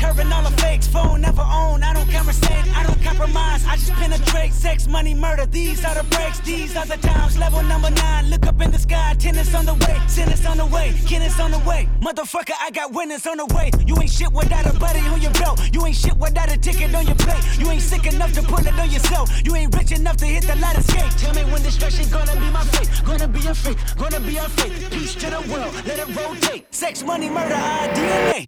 curving 0.01 0.33
all 0.33 0.41
the 0.41 0.55
fakes, 0.61 0.87
phone 0.87 1.21
never 1.21 1.45
own, 1.61 1.83
I 1.83 1.93
don't 1.93 2.09
conversate, 2.09 2.65
I 2.75 2.83
don't 2.87 3.01
compromise, 3.03 3.63
I 3.65 3.75
just 3.75 3.93
penetrate, 3.93 4.51
sex, 4.51 4.87
money, 4.87 5.13
murder, 5.13 5.45
these 5.45 5.85
are 5.85 5.93
the 5.93 6.03
breaks, 6.15 6.39
these 6.39 6.75
are 6.75 6.87
the 6.87 6.97
times, 6.97 7.37
level 7.37 7.61
number 7.61 7.91
nine, 7.91 8.31
look 8.31 8.47
up 8.47 8.59
in 8.61 8.71
the 8.71 8.79
sky, 8.79 9.15
tennis 9.19 9.53
on 9.53 9.65
the 9.65 9.75
way, 9.75 9.95
sinners 10.07 10.43
on 10.45 10.57
the 10.57 10.65
way, 10.65 10.93
kenneth 11.05 11.39
on 11.39 11.51
the 11.51 11.59
way, 11.59 11.87
motherfucker, 12.01 12.55
I 12.59 12.71
got 12.71 12.91
winners 12.93 13.27
on 13.27 13.37
the 13.37 13.45
way, 13.53 13.69
you 13.85 13.95
ain't 14.01 14.09
shit 14.09 14.31
without 14.33 14.65
a 14.65 14.73
buddy 14.79 15.01
on 15.01 15.21
your 15.21 15.33
belt, 15.33 15.59
you 15.71 15.85
ain't 15.85 15.95
shit 15.95 16.17
without 16.17 16.51
a 16.51 16.57
ticket 16.57 16.95
on 16.95 17.05
your 17.05 17.17
plate, 17.17 17.43
you 17.59 17.69
ain't 17.69 17.83
sick 17.83 18.07
enough 18.11 18.33
to 18.33 18.41
put 18.41 18.65
it 18.65 18.77
on 18.79 18.89
yourself, 18.89 19.29
you 19.45 19.55
ain't 19.55 19.75
rich 19.75 19.91
enough 19.91 20.17
to 20.17 20.25
hit 20.25 20.43
the 20.43 20.55
ladder 20.55 20.81
skate, 20.81 21.11
tell 21.21 21.33
me 21.35 21.43
when 21.51 21.61
destruction 21.61 22.09
gonna 22.09 22.33
be 22.41 22.49
my 22.49 22.63
fate, 22.73 22.89
gonna 23.05 23.27
be 23.27 23.45
a 23.45 23.53
fate, 23.53 23.77
gonna 23.97 24.19
be 24.19 24.37
a 24.37 24.49
fate, 24.57 24.73
peace 24.89 25.13
to 25.13 25.29
the 25.29 25.41
world, 25.53 25.73
let 25.85 25.99
it 25.99 26.09
rotate, 26.15 26.73
sex, 26.73 27.03
money, 27.03 27.29
murder, 27.29 27.53
our 27.53 27.87
DNA. 27.89 28.47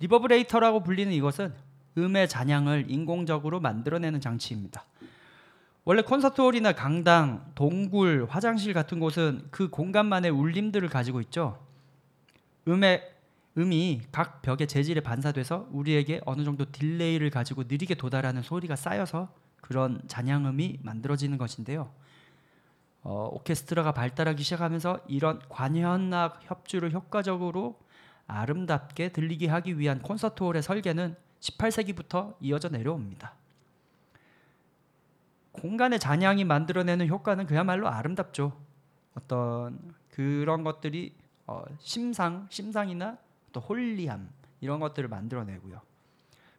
reverberator라고 0.00 0.82
불리는 0.82 1.12
이것은 1.12 1.54
음의 1.98 2.28
잔향을 2.28 2.86
인공적으로 2.88 3.60
만들어내는 3.60 4.20
장치입니다. 4.20 4.84
원래 5.84 6.02
콘서트홀이나 6.02 6.72
강당, 6.72 7.50
동굴, 7.54 8.26
화장실 8.28 8.72
같은 8.72 9.00
곳은 9.00 9.48
그 9.50 9.70
공간만의 9.70 10.30
울림들을 10.30 10.88
가지고 10.88 11.20
있죠. 11.22 11.58
음의 12.68 13.10
음이 13.58 14.02
각 14.12 14.42
벽의 14.42 14.68
재질에 14.68 15.00
반사돼서 15.00 15.68
우리에게 15.72 16.20
어느 16.24 16.44
정도 16.44 16.70
delay를 16.70 17.30
가지고 17.30 17.64
느리게 17.64 17.94
도달하는 17.94 18.42
소리가 18.42 18.76
쌓여서 18.76 19.32
그런 19.60 20.00
잔향음이 20.06 20.78
만들어지는 20.82 21.38
것인데요. 21.38 21.90
어, 23.02 23.28
오케스트라가 23.32 23.92
발달하기 23.92 24.42
시작하면서 24.42 25.00
이런 25.08 25.40
관현악 25.48 26.40
협주를 26.44 26.92
효과적으로 26.92 27.78
아름답게 28.30 29.10
들리게 29.10 29.48
하기 29.48 29.78
위한 29.78 30.00
콘서트홀의 30.00 30.62
설계는 30.62 31.16
18세기부터 31.40 32.34
이어져 32.40 32.68
내려옵니다. 32.68 33.34
공간의 35.52 35.98
잔향이 35.98 36.44
만들어내는 36.44 37.08
효과는 37.08 37.46
그야말로 37.46 37.88
아름답죠. 37.88 38.52
어떤 39.14 39.94
그런 40.10 40.64
것들이 40.64 41.14
어, 41.46 41.64
심상, 41.80 42.46
심상이나 42.50 43.18
또 43.52 43.60
홀리함 43.60 44.28
이런 44.60 44.78
것들을 44.80 45.08
만들어내고요. 45.08 45.80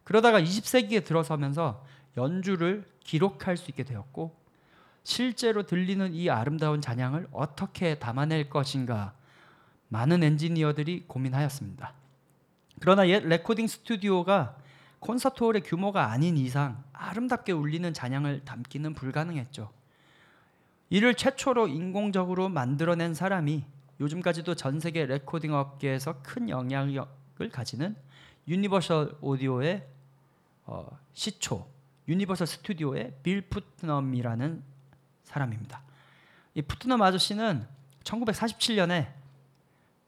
그러다가 0.04 0.40
20세기에 0.40 1.04
들어서면서 1.04 1.84
연주를 2.16 2.84
기록할 3.00 3.56
수 3.56 3.70
있게 3.70 3.84
되었고 3.84 4.36
실제로 5.04 5.64
들리는 5.64 6.12
이 6.12 6.28
아름다운 6.28 6.80
잔향을 6.80 7.28
어떻게 7.32 7.98
담아낼 7.98 8.50
것인가 8.50 9.14
많은 9.92 10.22
엔지니어들이 10.22 11.04
고민하였습니다. 11.06 11.92
그러나 12.80 13.06
옛 13.08 13.22
레코딩 13.24 13.66
스튜디오가 13.66 14.56
콘서트홀의 15.00 15.62
규모가 15.62 16.10
아닌 16.10 16.38
이상 16.38 16.82
아름답게 16.94 17.52
울리는 17.52 17.92
잔향을 17.92 18.42
담기는 18.46 18.94
불가능했죠. 18.94 19.70
이를 20.88 21.14
최초로 21.14 21.68
인공적으로 21.68 22.48
만들어낸 22.48 23.12
사람이 23.12 23.64
요즘까지도 24.00 24.54
전 24.54 24.80
세계 24.80 25.04
레코딩 25.04 25.52
업계에서 25.52 26.22
큰 26.22 26.48
영향력을 26.48 27.50
가지는 27.50 27.94
유니버셜 28.48 29.18
오디오의 29.20 29.86
어, 30.64 30.98
시초, 31.12 31.68
유니버설 32.08 32.46
스튜디오의 32.46 33.18
빌 33.22 33.42
푸트넘이라는 33.42 34.62
사람입니다. 35.24 35.82
이 36.54 36.62
푸트넘 36.62 37.02
아저씨는 37.02 37.66
1947년에 38.04 39.21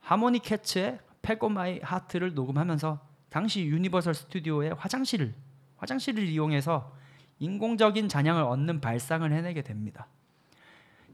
하모니 0.05 0.41
캐츠의 0.41 0.99
Peg 1.23 1.49
o' 1.49 1.65
My 1.65 1.81
Heart를 1.81 2.35
녹음하면서 2.35 3.01
당시 3.31 3.65
유니버설 3.65 4.15
스튜디오의 4.15 4.75
화장실을 4.75 5.35
화장실을 5.79 6.25
이용해서 6.29 6.95
인공적인 7.39 8.09
잔향을 8.09 8.43
얻는 8.43 8.81
발상을 8.81 9.31
해내게 9.33 9.63
됩니다. 9.63 10.07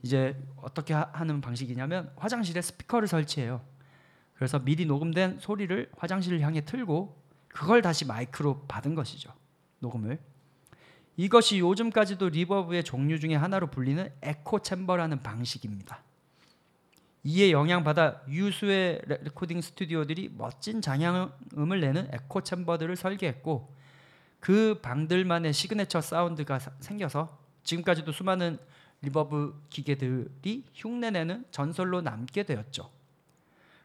이제 0.03 0.37
어떻게 0.57 0.93
하- 0.93 1.09
하는 1.13 1.41
방식이냐면 1.41 2.13
화장실에 2.17 2.61
스피커를 2.61 3.07
설치해요. 3.09 3.61
그래서 4.35 4.59
미리 4.59 4.87
녹음된 4.87 5.39
소리를 5.39 5.91
화장실을 5.97 6.41
향해 6.41 6.65
틀고 6.65 7.17
그걸 7.49 7.83
다시 7.83 8.05
마이크로 8.05 8.65
받은 8.67 8.95
것이죠. 8.95 9.33
녹음을. 9.79 10.19
이것이 11.17 11.59
요즘까지도 11.61 12.31
리버브의 12.31 12.83
종류 12.85 13.21
중에 13.21 13.35
하나로 13.35 13.69
불리는 13.69 14.13
echo 14.23 14.61
chamber라는 14.61 15.21
방식입니다. 15.23 16.03
이에 17.23 17.51
영향받아 17.53 18.23
유수의 18.29 19.03
레- 19.07 19.19
레코딩 19.23 19.61
스튜디오들이 19.61 20.33
멋진 20.37 20.81
잔향음을 20.81 21.81
내는 21.81 22.09
echo 22.13 22.41
chamber들을 22.43 22.97
설계했고 22.97 23.75
그 24.41 24.79
방들만의 24.81 25.53
시그네처 25.53 26.01
사운드가 26.01 26.59
사- 26.59 26.73
생겨서 26.81 27.39
지금까지도 27.63 28.13
수많은 28.13 28.59
reverb 29.03 29.65
기계들이 29.69 30.65
흉내내는 30.75 31.45
전설로 31.51 32.01
남게 32.01 32.45
되었죠. 32.45 32.91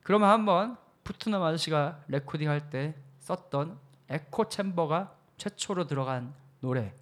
그러면 0.03 0.29
한번 0.29 0.77
푸트넘 1.03 1.41
아저씨가 1.43 2.03
레코딩 2.07 2.49
할 2.49 2.69
때 2.69 2.95
썼던 3.19 3.77
echo 4.09 4.47
chamber가 4.49 5.15
최초로 5.37 5.87
들어간 5.87 6.33
노래 6.61 6.93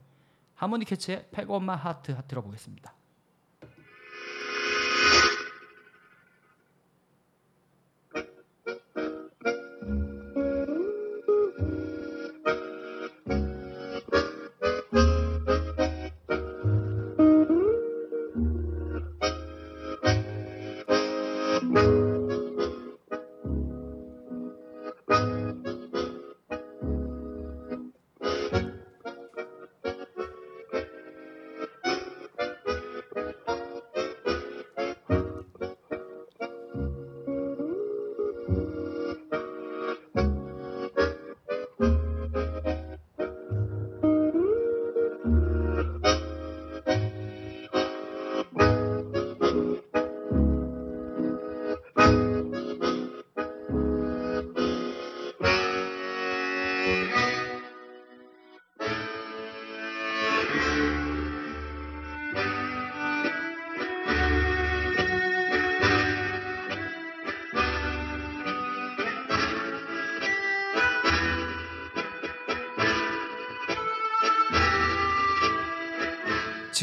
Harmonicats의 0.56 1.28
Peg 1.32 1.51
o' 1.51 1.63
My 1.63 1.76
Heart 1.76 2.16
들어보겠습니다. 2.28 2.94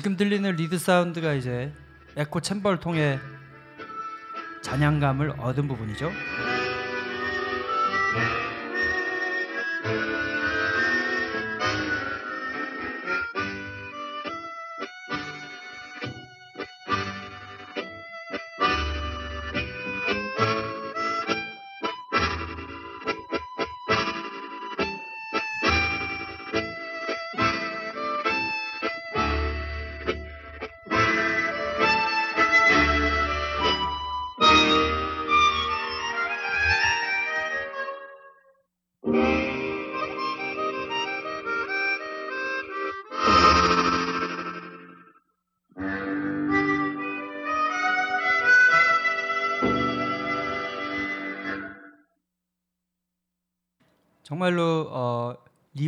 지금 0.01 0.17
들리는 0.17 0.51
리드 0.57 0.79
사운드가 0.79 1.35
이제 1.35 1.71
에코 2.17 2.41
챔버를 2.41 2.81
통해 2.81 3.19
잔향감을 4.63 5.33
얻은 5.39 5.69
부분이죠. 5.69 6.11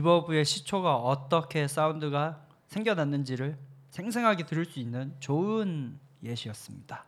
리버브의 0.03 0.45
시초가 0.45 0.97
어떻게 0.97 1.69
사운드가 1.69 2.45
생겨났는지를 2.67 3.57
생생하게 3.91 4.47
들을 4.47 4.65
수 4.65 4.81
있는 4.81 5.15
좋은 5.21 5.99
예시였습니다. 6.25 7.05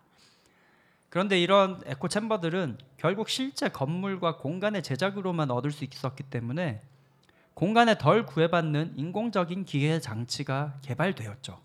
그런데 1.09 1.41
이런 1.41 1.81
echo 1.87 2.09
chamber들은 2.09 2.79
결국 2.97 3.29
실제 3.29 3.69
건물과 3.69 4.39
공간의 4.39 4.83
제작으로만 4.83 5.51
얻을 5.51 5.71
수 5.71 5.85
있었기 5.85 6.25
때문에 6.25 6.81
공간에 7.55 7.97
덜 7.99 8.27
구애받는 8.27 8.95
인공적인 8.97 9.65
기계 9.65 10.01
장치가 10.01 10.75
개발되었죠. 10.83 11.61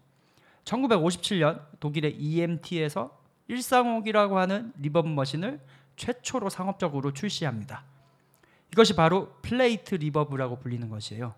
1957년 0.65 1.61
독일의 1.79 2.15
EMT에서 2.15 3.17
135이라고 3.49 4.35
하는 4.35 4.71
reverb 4.77 5.07
machine을 5.07 5.59
최초로 5.95 6.49
상업적으로 6.49 7.13
출시합니다. 7.13 7.83
이것이 8.71 8.95
바로 8.95 9.33
plate 9.41 9.95
reverb라고 9.95 10.59
불리는 10.59 10.87
것이에요. 10.89 11.33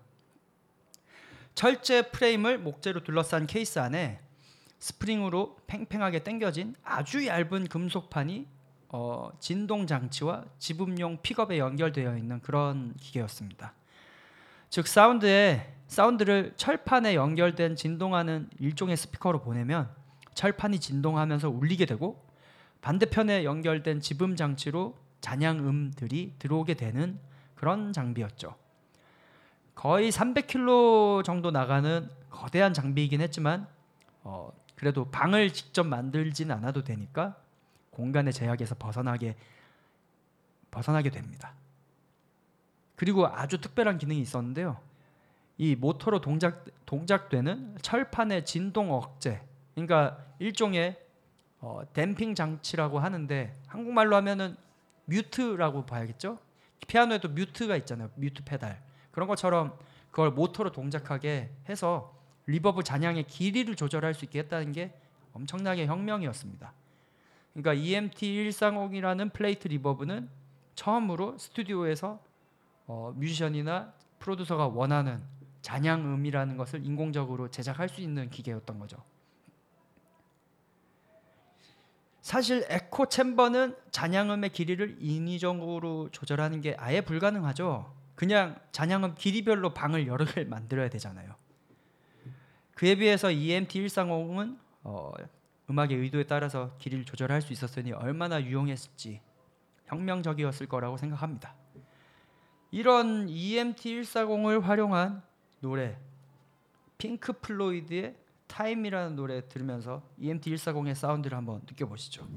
철제 1.55 2.03
프레임을 2.09 2.59
목재로 2.59 3.03
둘러싼 3.03 3.47
케이스 3.47 3.79
안에 3.79 4.19
스프링으로 4.79 5.57
팽팽하게 5.67 6.19
당겨진 6.23 6.75
아주 6.83 7.25
얇은 7.25 7.67
금속판이 7.67 8.47
어, 8.89 9.29
진동 9.39 9.87
장치와 9.87 10.45
집음용 10.57 11.19
픽업에 11.21 11.59
연결되어 11.59 12.17
있는 12.17 12.41
그런 12.41 12.93
기계였습니다. 12.95 13.73
즉 14.69 14.87
사운드에 14.87 15.73
사운드를 15.87 16.53
철판에 16.55 17.15
연결된 17.15 17.75
진동하는 17.75 18.49
일종의 18.59 18.97
스피커로 18.97 19.41
보내면 19.41 19.89
철판이 20.33 20.79
진동하면서 20.79 21.49
울리게 21.49 21.85
되고 21.85 22.25
반대편에 22.81 23.43
연결된 23.43 23.99
지분 23.99 24.35
장치로 24.35 24.97
잔향음들이 25.21 26.33
들어오게 26.39 26.73
되는 26.73 27.19
그런 27.55 27.93
장비였죠. 27.93 28.55
거의 29.75 30.11
300km 30.11 31.23
정도 31.23 31.51
나가는 31.51 32.09
거대한 32.29 32.73
장비이긴 32.73 33.21
했지만 33.21 33.67
어, 34.23 34.51
그래도 34.75 35.05
방을 35.05 35.53
직접 35.53 35.85
만들진 35.85 36.51
않아도 36.51 36.83
되니까 36.83 37.35
공간의 37.91 38.33
제약에서 38.33 38.75
벗어나게 38.75 39.35
벗어나게 40.71 41.09
됩니다. 41.09 41.53
그리고 42.95 43.27
아주 43.27 43.59
특별한 43.59 43.97
기능이 43.97 44.21
있었는데요. 44.21 44.79
이 45.57 45.75
모터로 45.75 46.21
동작 46.21 46.65
동작되는 46.85 47.77
철판의 47.81 48.45
진동 48.45 48.91
억제, 48.91 49.41
그러니까 49.75 50.17
일종의 50.39 50.97
어, 51.59 51.81
damping 51.93 52.33
장치라고 52.35 52.99
하는데 52.99 53.53
한국말로 53.67 54.15
하면은 54.15 54.55
mute라고 55.05 55.85
봐야겠죠. 55.85 56.39
피아노에도 56.87 57.29
mute가 57.29 57.77
있잖아요. 57.77 58.09
mute 58.15 58.43
페달 58.43 58.81
그런 59.11 59.27
것처럼 59.27 59.77
그걸 60.09 60.31
모터로 60.31 60.71
동작하게 60.71 61.49
해서 61.69 62.13
reverb 62.47 62.83
잔향의 62.83 63.27
길이를 63.27 63.75
조절할 63.75 64.13
수 64.13 64.25
있게 64.25 64.39
했다는 64.39 64.71
게 64.71 64.93
엄청나게 65.33 65.85
혁명이었습니다. 65.85 66.73
그러니까 67.53 67.73
EMT 67.73 68.49
130이라는 68.49 69.33
plate 69.33 69.67
reverb는 69.67 70.29
처음으로 70.75 71.37
스튜디오에서 71.37 72.19
어, 72.87 73.13
뮤지션이나 73.15 73.93
프로듀서가 74.19 74.67
원하는 74.67 75.21
잔향음이라는 75.61 76.57
것을 76.57 76.85
인공적으로 76.85 77.49
제작할 77.49 77.87
수 77.87 78.01
있는 78.01 78.29
기계였던 78.29 78.79
거죠. 78.79 78.97
사실 82.21 82.65
에코 82.69 83.07
챔버는 83.07 83.75
잔향음의 83.89 84.51
길이를 84.51 84.97
인위적으로 84.99 86.09
조절하는 86.11 86.61
게 86.61 86.75
아예 86.77 87.01
불가능하죠. 87.01 87.93
그냥 88.15 88.59
잔향음 88.71 89.15
길이별로 89.15 89.73
방을 89.73 90.05
여러 90.05 90.25
개를 90.25 90.45
만들어야 90.47 90.89
되잖아요. 90.89 91.35
그에 92.75 92.95
비해서 92.95 93.31
EMT 93.31 93.83
130은 93.85 94.57
어, 94.83 95.11
음악의 95.69 95.97
의도에 95.97 96.25
따라서 96.25 96.75
길이를 96.77 97.05
조절할 97.05 97.41
수 97.41 97.53
있었으니 97.53 97.91
얼마나 97.91 98.41
유용했을지 98.41 99.21
혁명적이었을 99.85 100.67
거라고 100.67 100.97
생각합니다. 100.97 101.55
이런 102.69 103.27
EMT 103.27 104.01
140을 104.01 104.61
활용한 104.61 105.23
노래 105.59 105.97
핑크 106.97 107.33
플로이드의 107.33 108.15
타임이라는 108.51 109.15
노래 109.15 109.47
들으면서 109.47 110.03
EMT 110.17 110.53
140의 110.53 110.93
사운드를 110.93 111.37
한번 111.37 111.61
느껴보시죠. 111.61 112.27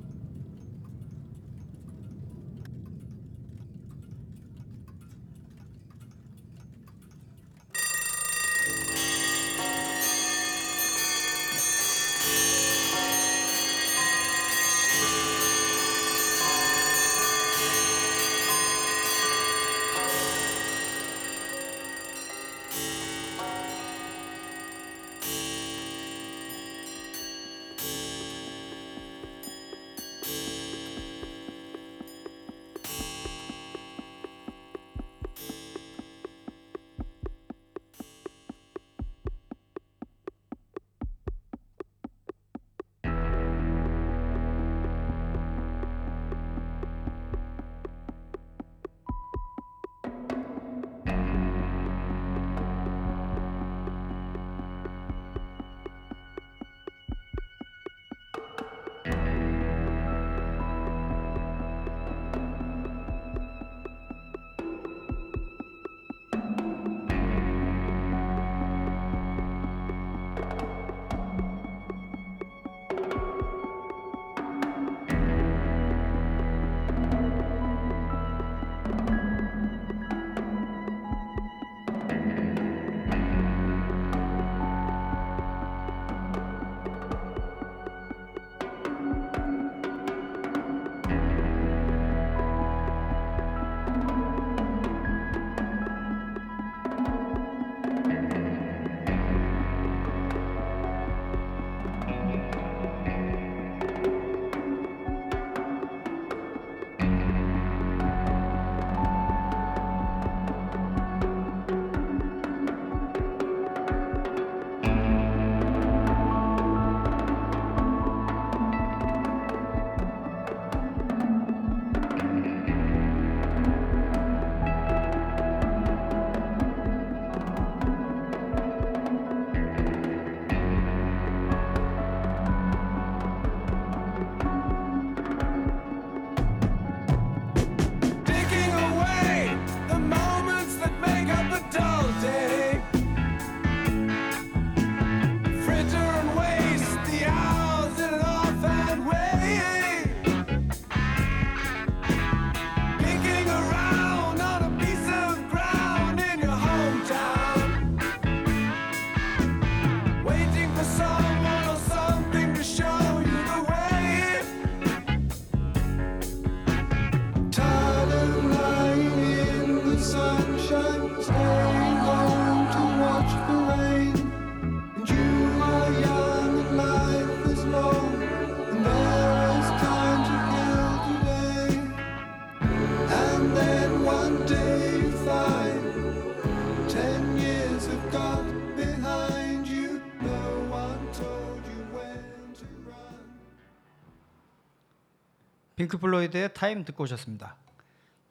핑크 195.77 195.99
플로이드의 195.99 196.55
Time 196.55 196.85
듣고 196.85 197.05
오셨습니다. 197.05 197.57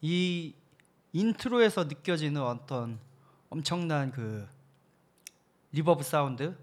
이 0.01 0.53
인트로에서 1.11 1.85
느껴지는 1.85 2.41
어떤 2.41 2.99
엄청난 3.49 4.11
그 4.11 4.47
reverb 5.71 6.03
사운드 6.03 6.55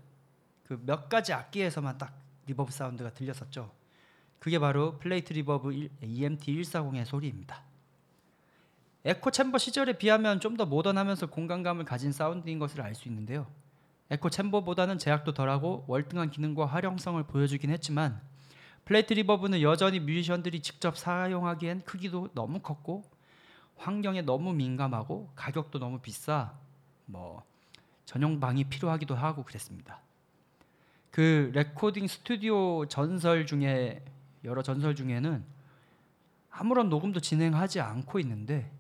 그 0.66 0.80
몇 0.84 1.08
가지 1.08 1.32
악기에서만 1.32 1.98
딱 1.98 2.14
reverb 2.46 2.72
사운드가 2.72 3.12
들렸었죠. 3.12 3.70
그게 4.38 4.58
바로 4.58 4.98
plate 4.98 5.32
reverb 5.32 5.72
1, 5.72 5.90
EMT 6.02 6.52
140의 6.62 7.04
소리입니다. 7.04 7.62
echo 9.04 9.30
chamber 9.30 9.58
시절에 9.58 9.98
비하면 9.98 10.40
좀 10.40 10.56
더 10.56 10.66
모던하면서 10.66 11.26
공간감을 11.28 11.84
가진 11.84 12.12
사운드인 12.12 12.58
것을 12.58 12.80
알 12.82 12.94
수 12.94 13.08
있는데요. 13.08 13.46
에코 14.10 14.28
챔버보다는 14.30 14.98
제약도 14.98 15.32
덜하고 15.34 15.84
월등한 15.88 16.30
기능과 16.30 16.66
활용성을 16.66 17.22
보여주긴 17.24 17.70
했지만 17.70 18.20
plate 18.90 19.14
reverb는 19.14 19.62
여전히 19.62 20.00
뮤지션들이 20.00 20.58
직접 20.62 20.98
사용하기엔 20.98 21.82
크기도 21.82 22.28
너무 22.34 22.58
컸고 22.58 23.04
환경에 23.76 24.20
너무 24.20 24.52
민감하고 24.52 25.30
가격도 25.36 25.78
너무 25.78 26.00
비싸 26.00 26.54
뭐 27.06 27.44
전용 28.04 28.40
방이 28.40 28.64
필요하기도 28.64 29.14
하고 29.14 29.44
그랬습니다. 29.44 30.00
그 31.12 31.52
레코딩 31.54 32.08
스튜디오 32.08 32.84
전설 32.86 33.46
중에 33.46 34.04
여러 34.42 34.60
전설 34.60 34.96
중에는 34.96 35.44
아무런 36.50 36.88
녹음도 36.88 37.20
진행하지 37.20 37.78
않고 37.80 38.18
있는데 38.18 38.72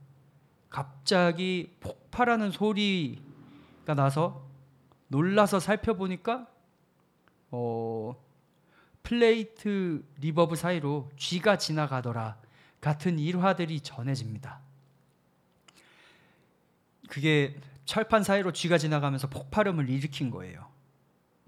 갑자기 0.70 1.76
폭발하는 1.78 2.50
소리가 2.50 3.94
나서 3.94 4.44
놀라서 5.06 5.60
살펴보니까 5.60 6.48
어 7.52 8.29
plate 9.02 10.04
reverb 10.20 10.56
사이로 10.56 11.10
쥐가 11.16 11.58
지나가더라 11.58 12.36
같은 12.80 13.18
일화들이 13.18 13.80
전해집니다. 13.80 14.60
그게 17.08 17.56
철판 17.84 18.22
사이로 18.22 18.52
쥐가 18.52 18.78
지나가면서 18.78 19.28
폭발음을 19.28 19.90
일으킨 19.90 20.30
거예요. 20.30 20.66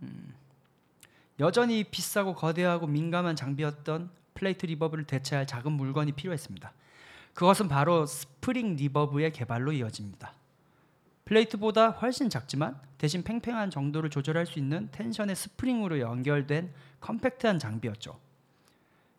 음, 0.03 0.35
여전히 1.39 1.85
비싸고 1.85 2.35
거대하고 2.35 2.87
민감한 2.87 3.37
장비였던 3.37 4.11
plate 4.35 4.67
reverb를 4.67 5.05
대체할 5.05 5.47
작은 5.47 5.73
물건이 5.73 6.13
필요했습니다. 6.13 6.73
그것은 7.35 7.69
바로 7.69 8.07
spring 8.07 8.77
reverb의 8.77 9.33
개발로 9.33 9.73
이어집니다. 9.73 10.35
plate보다 11.33 11.91
훨씬 11.91 12.29
작지만 12.29 12.79
대신 12.99 13.23
팽팽한 13.23 13.71
정도를 13.71 14.11
조절할 14.11 14.45
수 14.45 14.59
있는 14.59 14.91
텐션의 14.93 15.35
스프링으로 15.35 16.01
연결된 16.01 16.73
컴팩트한 17.01 17.59
장비였죠. 17.59 18.19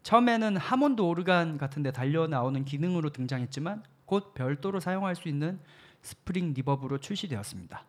처음에는 0.03 0.57
Hammond 0.58 1.02
오르간 1.01 1.57
같은 1.57 1.82
데 1.82 1.91
달려 1.91 2.28
나오는 2.28 2.64
기능으로 2.64 3.09
등장했지만 3.09 3.84
곧 4.05 4.34
별도로 4.36 4.80
사용할 4.80 5.16
수 5.16 5.28
있는 5.28 5.59
spring 6.02 6.54
reverb로 6.54 7.00
출시되었습니다. 6.99 7.84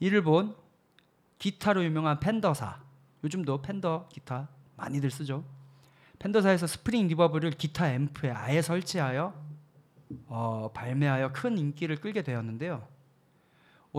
이를 0.00 0.22
본 0.22 0.56
기타로 1.38 1.84
유명한 1.84 2.20
펜더사, 2.20 2.80
요즘도 3.24 3.62
펜더 3.62 4.08
기타 4.10 4.48
많이들 4.76 5.10
쓰죠. 5.10 5.44
펜더사에서 6.18 6.66
spring 6.66 7.08
reverb를 7.08 7.50
기타 7.50 7.92
앰프에 7.92 8.30
아예 8.30 8.62
설치하여 8.62 9.34
어, 10.28 10.70
발매하여 10.72 11.32
큰 11.32 11.58
인기를 11.58 11.96
끌게 11.96 12.22
되었는데요. 12.22 12.97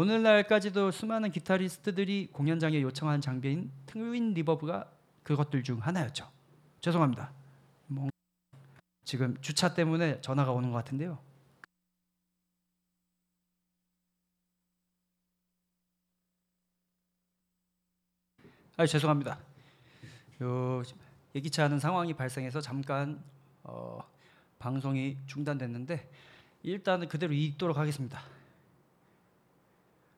오늘날까지도 0.03 0.91
수많은 0.91 1.29
기타리스트들이 1.29 2.29
공연장에 2.31 2.81
요청한 2.81 3.19
장비인 3.19 3.69
트윈 3.85 4.33
리버브가 4.33 4.89
그것들 5.23 5.61
중 5.61 5.79
하나였죠. 5.81 6.25
죄송합니다. 6.79 7.33
뭔- 7.87 8.09
지금 9.03 9.35
주차 9.41 9.73
때문에 9.73 10.21
전화가 10.21 10.53
오는 10.53 10.71
것 10.71 10.77
같은데요. 10.77 11.19
아 18.77 18.85
죄송합니다. 18.85 19.37
요 20.43 20.81
예기치 21.35 21.61
않은 21.61 21.79
상황이 21.79 22.13
발생해서 22.13 22.61
잠깐 22.61 23.21
어, 23.63 23.99
방송이 24.59 25.17
중단됐는데 25.27 26.09
일단은 26.63 27.09
그대로 27.09 27.33
이도록 27.33 27.77
하겠습니다. 27.77 28.38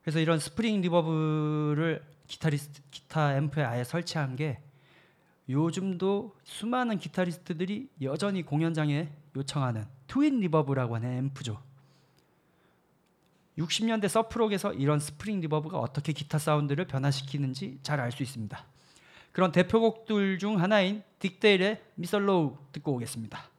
그래서 0.02 0.20
이런 0.20 0.40
spring 0.40 0.82
reverb를 0.82 2.04
기타리스트 2.28 2.82
기타 2.92 3.36
앰프에 3.36 3.64
아예 3.64 3.84
설치한 3.84 4.36
게 4.36 4.60
요즘도 5.50 6.36
수많은 6.44 6.98
기타리스트들이 6.98 7.90
여전히 8.02 8.42
공연장에 8.44 9.10
요청하는 9.36 9.86
Twin 10.08 10.40
Reverb라고 10.40 10.96
하는 10.96 11.18
앰프죠. 11.18 11.62
60년대 13.58 14.08
surf 14.08 14.30
rock에서 14.30 14.74
이런 14.74 15.00
spring 15.00 15.42
reverb가 15.42 15.78
어떻게 15.78 16.14
기타 16.14 16.38
사운드를 16.38 16.86
변화시키는지 16.86 17.80
잘 17.84 18.00
알 18.00 18.12
수 18.12 18.24
있습니다. 18.24 18.66
그런 19.32 19.52
대표곡들 19.52 20.40
중 20.40 20.60
하나인 20.62 21.04
딕데일의 21.20 21.80
미설로우 21.96 22.58
듣고 22.72 22.94
오겠습니다. 22.94 23.51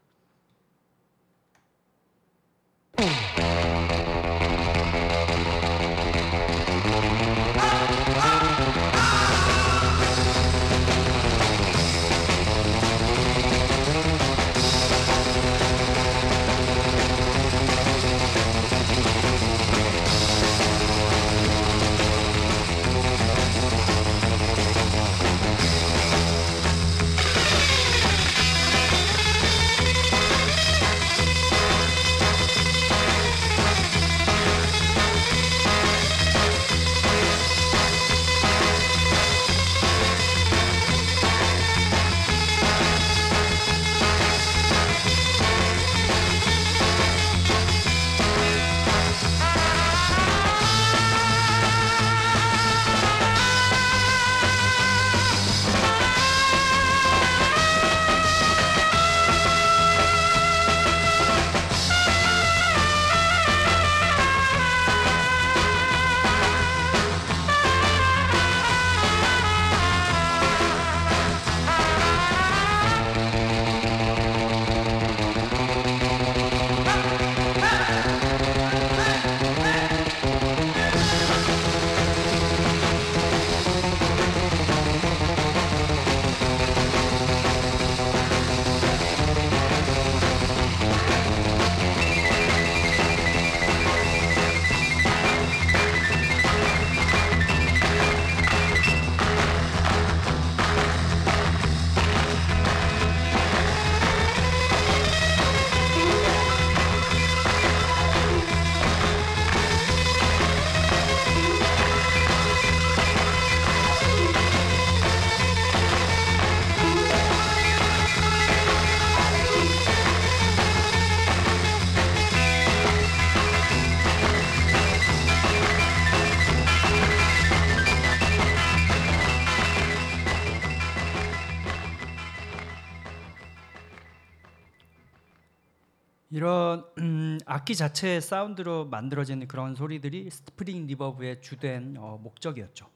악기 137.63 137.77
자체의 137.77 138.21
사운드로 138.21 138.87
만들어지는 138.87 139.47
그런 139.47 139.77
소리들이 139.77 140.29
spring 140.29 140.89
reverb의 140.89 141.43
주된 141.43 141.95
어, 141.97 142.19
목적이었죠. 142.21 142.91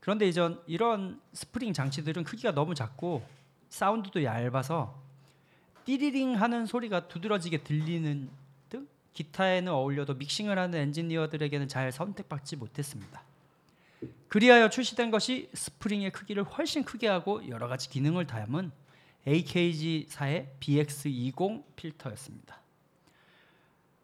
그런데 0.00 0.26
이전 0.26 0.60
이런 0.66 1.20
스프링 1.32 1.72
장치들은 1.72 2.24
크기가 2.24 2.50
너무 2.52 2.74
작고 2.74 3.24
사운드도 3.68 4.24
얇아서 4.24 5.00
띠리링 5.84 6.34
하는 6.34 6.66
소리가 6.66 7.06
두드러지게 7.06 7.62
들리는 7.62 8.28
등 8.68 8.88
기타에는 9.12 9.70
어울려도 9.70 10.14
믹싱을 10.14 10.58
하는 10.58 10.76
엔지니어들에게는 10.76 11.68
잘 11.68 11.92
선택받지 11.92 12.56
못했습니다. 12.56 13.22
그리하여 14.26 14.68
출시된 14.68 15.12
것이 15.12 15.48
스프링의 15.54 16.10
크기를 16.10 16.42
훨씬 16.42 16.82
크게 16.82 17.06
하고 17.06 17.46
여러 17.48 17.68
가지 17.68 17.88
기능을 17.88 18.26
담은 18.26 18.72
AKG사의 19.28 20.56
BX20 20.58 21.62
필터였습니다. 21.76 22.59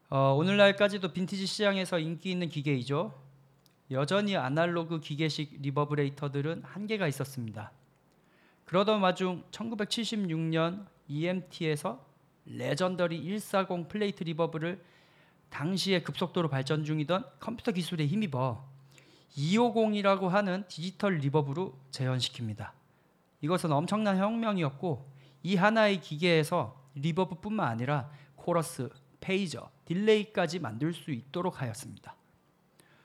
어, 0.08 0.36
오늘날까지도 0.38 1.12
빈티지 1.12 1.46
시장에서 1.46 1.98
인기 1.98 2.30
있는 2.30 2.48
기계이죠. 2.48 3.12
여전히 3.90 4.36
아날로그 4.36 5.00
기계식 5.00 5.60
reverberator들은 5.62 6.62
한계가 6.62 7.08
있었습니다. 7.08 7.72
그러던 8.66 9.00
와중 9.00 9.42
1976년 9.50 10.86
EMT에서 11.08 12.06
legendary 12.44 13.20
140 13.20 13.88
plate 13.88 14.22
reverb를 14.22 14.80
당시에 15.50 16.02
급속도로 16.02 16.48
발전 16.50 16.84
중이던 16.84 17.24
컴퓨터 17.40 17.72
기술에 17.72 18.06
힘입어 18.06 18.64
250이라고 19.36 20.28
하는 20.28 20.64
디지털 20.68 21.16
reverb로 21.16 21.76
재현시킵니다. 21.90 22.70
이것은 23.40 23.72
엄청난 23.72 24.18
혁명이었고 24.18 25.10
이 25.42 25.56
하나의 25.56 26.00
기계에서 26.00 26.80
reverb뿐만 26.94 27.68
아니라 27.68 28.08
코러스, 28.36 28.88
phaser, 29.26 29.70
delay까지 29.84 30.58
만들 30.60 30.92
수 30.92 31.10
있도록 31.10 31.60
하였습니다. 31.60 32.14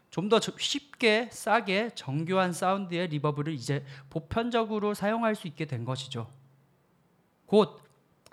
좀 0.09 0.29
더 0.29 0.39
쉽게 0.39 1.29
싸게 1.31 1.91
정교한 1.95 2.51
사운드의 2.53 3.07
reverb를 3.07 3.53
이제 3.53 3.85
보편적으로 4.09 4.93
사용할 4.93 5.35
수 5.35 5.47
있게 5.47 5.65
된 5.65 5.85
것이죠. 5.85 6.29
곧 7.45 7.81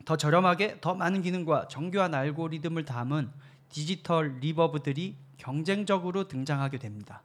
더 0.09 0.16
저렴하게 0.16 0.80
더 0.80 0.95
많은 0.95 1.20
기능과 1.20 1.68
정교한 1.68 2.14
알고리즘을 2.14 2.86
담은 2.86 3.30
디지털 3.68 4.39
reverb들이 4.40 5.16
경쟁적으로 5.36 6.28
등장하게 6.28 6.78
됩니다. 6.78 7.22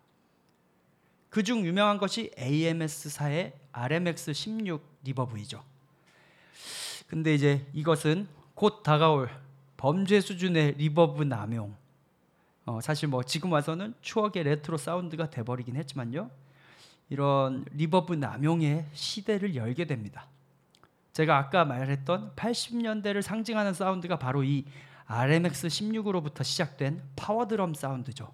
그중 1.29 1.65
유명한 1.65 1.97
것이 1.97 2.31
AMS사의 2.37 3.53
RMX16 3.71 4.81
reverb이죠. 5.05 5.63
근데 7.07 7.33
이제 7.33 7.65
이것은 7.73 8.27
곧 8.53 8.83
다가올 8.83 9.29
범죄 9.83 10.21
수준의 10.21 10.75
reverb 10.77 11.23
남용. 11.23 11.75
어, 12.65 12.79
사실 12.79 13.09
뭐 13.09 13.21
지금 13.21 13.51
와서는 13.51 13.93
추억의 13.99 14.45
레트로 14.45 14.77
사운드가 14.77 15.29
돼버리긴 15.29 15.75
했지만요. 15.75 16.31
이런 17.09 17.65
reverb 17.69 18.13
남용의 18.13 18.85
시대를 18.93 19.57
열게 19.57 19.83
됩니다. 19.83 20.29
제가 21.11 21.37
아까 21.37 21.65
말했던 21.65 22.31
80년대를 22.33 23.21
상징하는 23.21 23.73
사운드가 23.73 24.17
바로 24.19 24.45
이 24.45 24.63
RMX 25.05 25.67
16으로부터 25.67 26.45
시작된 26.45 27.03
power 27.17 27.48
drum 27.48 27.73
사운드죠. 27.73 28.31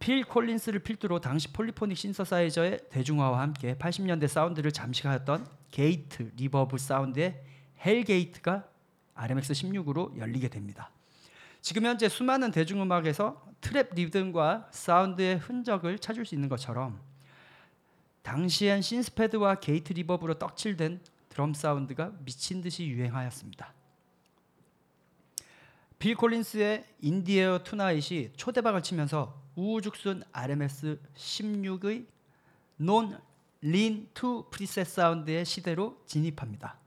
필 0.00 0.24
콜린스를 0.24 0.80
필두로 0.80 1.20
당시 1.20 1.52
polyphonic 1.52 1.96
신서사이저의 1.96 2.88
대중화와 2.90 3.40
함께 3.40 3.76
80년대 3.76 4.26
사운드를 4.26 4.72
잠식하였던 4.72 5.46
gate 5.70 6.32
reverb 6.36 6.76
사운드의 6.76 7.40
hell 7.86 8.02
gate가 8.02 8.71
RMX 9.14 9.52
16으로 9.52 10.16
열리게 10.16 10.48
됩니다. 10.48 10.90
지금 11.60 11.84
현재 11.84 12.08
수많은 12.08 12.50
대중음악에서 12.50 13.52
trap 13.60 13.94
리듬과 13.94 14.68
사운드의 14.72 15.38
흔적을 15.38 15.98
찾을 15.98 16.26
수 16.26 16.34
있는 16.34 16.48
것처럼 16.48 17.00
당시엔 18.22 18.82
synth 18.82 19.19
pad와 19.19 19.56
gate 19.56 19.92
reverb로 19.92 20.38
떡칠된 20.38 21.00
드럼 21.28 21.54
사운드가 21.54 22.12
미친 22.24 22.60
듯이 22.60 22.86
유행하였습니다. 22.86 23.72
필 25.98 26.16
콜린스의 26.16 26.84
인디에어 27.00 27.62
투나잇이 27.62 28.32
초대박을 28.36 28.82
치면서 28.82 29.40
우후죽순 29.54 30.24
RMX 30.32 31.00
16의 31.14 32.06
non-lin 32.76 34.08
two 34.12 34.44
preset 34.50 34.88
사운드의 34.88 35.44
시대로 35.44 36.02
진입합니다. 36.06 36.81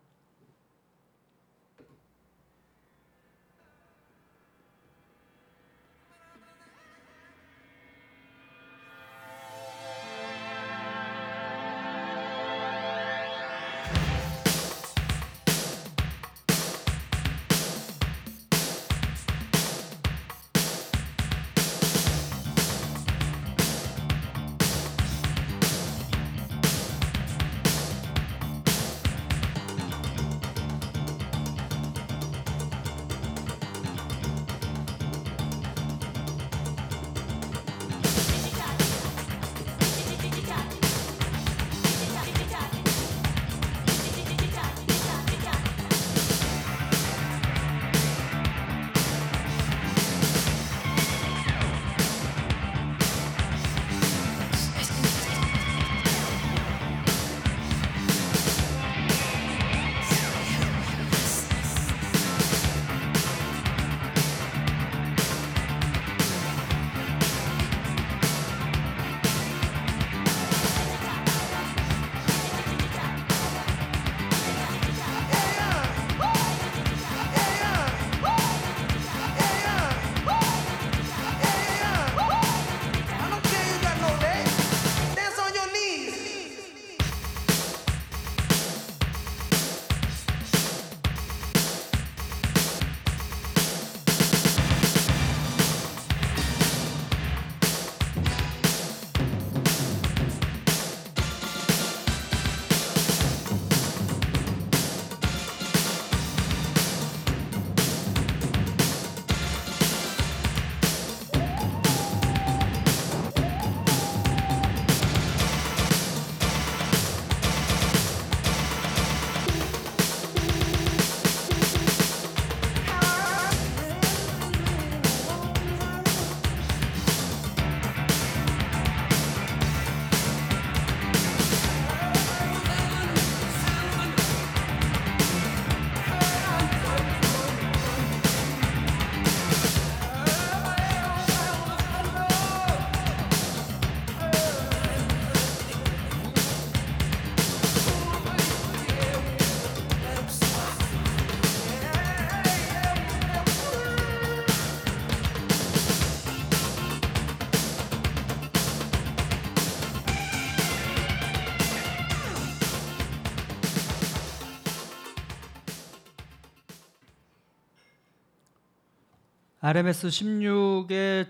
RMX 169.69 170.09
16의 170.09 171.27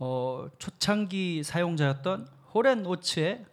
어, 0.00 0.48
초창기 0.58 1.44
사용자였던 1.44 2.26
Hall & 2.52 2.84
Oates의 2.84 3.44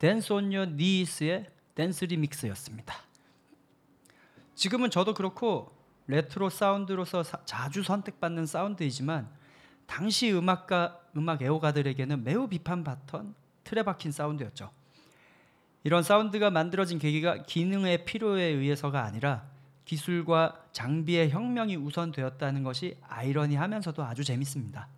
Dance 0.00 0.32
on 0.32 0.64
Your 0.64 0.94
Knees의 0.94 1.46
dance 1.76 2.06
remix였습니다. 2.06 2.92
지금은 4.56 4.90
저도 4.90 5.14
그렇고 5.14 5.72
레트로 6.08 6.50
사운드로서 6.50 7.22
사- 7.22 7.44
자주 7.44 7.84
선택받는 7.84 8.46
사운드이지만 8.46 9.30
당시 9.86 10.32
음악가 10.32 10.98
음악 11.16 11.40
애호가들에게는 11.42 12.24
매우 12.24 12.48
비판받던 12.48 13.32
틀에 13.62 13.84
박힌 13.84 14.10
사운드였죠. 14.10 14.72
이런 15.84 16.02
사운드가 16.02 16.50
만들어진 16.50 16.98
계기가 16.98 17.44
기능의 17.44 18.06
필요에 18.06 18.42
의해서가 18.42 19.04
아니라 19.04 19.51
기술과 19.84 20.64
장비의 20.72 21.30
혁명이 21.30 21.76
우선되었다는 21.76 22.62
것이 22.62 22.96
아이러니하면서도 23.08 24.02
아주 24.04 24.24
재밌습니다. 24.24 24.88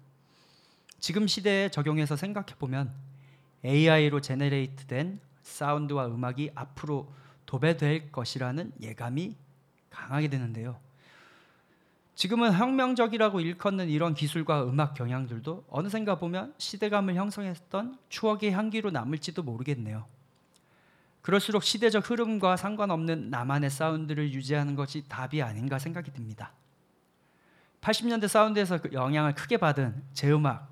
지금 1.01 1.27
시대에 1.27 1.69
적용해서 1.69 2.17
생각해 2.17 2.55
보면 2.59 2.93
AI로 3.65 4.21
제네레이트된 4.21 5.21
사운드와 5.43 6.07
음악이 6.07 6.51
앞으로 6.55 7.13
도배될 7.47 8.11
것이라는 8.11 8.73
예감이 8.81 9.37
강하게 9.91 10.29
되는데요. 10.29 10.79
지금은 12.15 12.53
혁명적이라고 12.53 13.41
일컫는 13.41 13.89
이런 13.89 14.15
기술과 14.15 14.65
음악 14.65 14.95
경향들도 14.95 15.65
어느샌가 15.69 16.19
보면 16.19 16.55
시대감을 16.59 17.17
형성했던 17.17 17.99
추억의 18.09 18.53
향기로 18.53 18.91
남을지도 18.91 19.43
모르겠네요. 19.43 20.07
그럴수록 21.25 21.65
시대적 21.65 22.11
흐름과 22.11 22.59
상관없는 22.59 23.31
나만의 23.31 23.71
사운드를 23.71 24.35
유지하는 24.35 24.75
것이 24.75 25.09
답이 25.09 25.41
아닌가 25.41 25.79
생각이 25.79 26.13
듭니다. 26.13 26.53
80년대 27.81 28.29
사운드에서 28.29 28.83
그 28.83 28.93
영향을 28.93 29.35
크게 29.35 29.57
받은 29.57 30.05
제 30.13 30.31
음악 30.31 30.69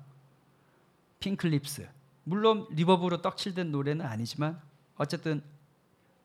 핑클립스 1.21 1.89
물론 2.25 2.67
리버브로 2.69 3.23
떡칠된 3.23 3.71
노래는 3.71 4.05
아니지만 4.05 4.61
어쨌든 4.95 5.43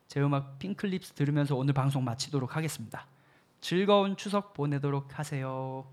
제 0.08 0.20
음악 0.20 0.58
핑클립스 0.58 1.14
들으면서 1.14 1.56
오늘 1.56 1.72
방송 1.72 2.04
마치도록 2.04 2.54
하겠습니다. 2.54 3.06
즐거운 3.62 4.14
추석 4.14 4.52
보내도록 4.52 5.18
하세요. 5.18 5.86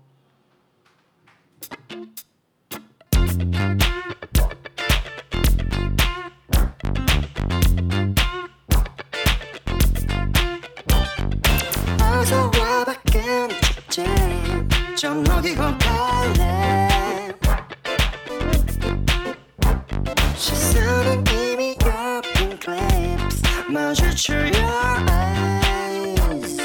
끈 13.96 14.04
축제 14.04 14.94
좀 14.94 15.24
녹이고 15.24 15.62
갈래? 15.78 17.32
시선은 20.36 21.24
이미 21.32 21.74
your 21.82 22.20
pink 22.34 22.74
lips 22.74 23.42
마주칠 23.70 24.52
your 24.54 25.10
eyes. 25.10 26.56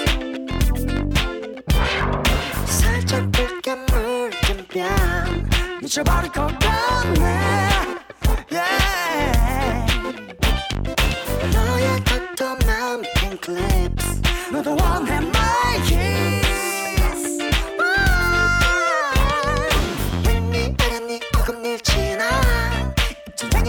살짝 2.65 3.31
붉게 3.31 3.75
물든 3.75 4.67
뺨. 4.67 5.49
미쳐버릴 5.81 6.31
것 6.33 6.59
같네 6.59 7.69
yeah. 8.51 9.85
너의 11.53 12.03
도톰한 12.03 13.03
pink 13.15 13.55
lips 13.55 14.21
너도 14.51 14.75
원해 14.75 15.19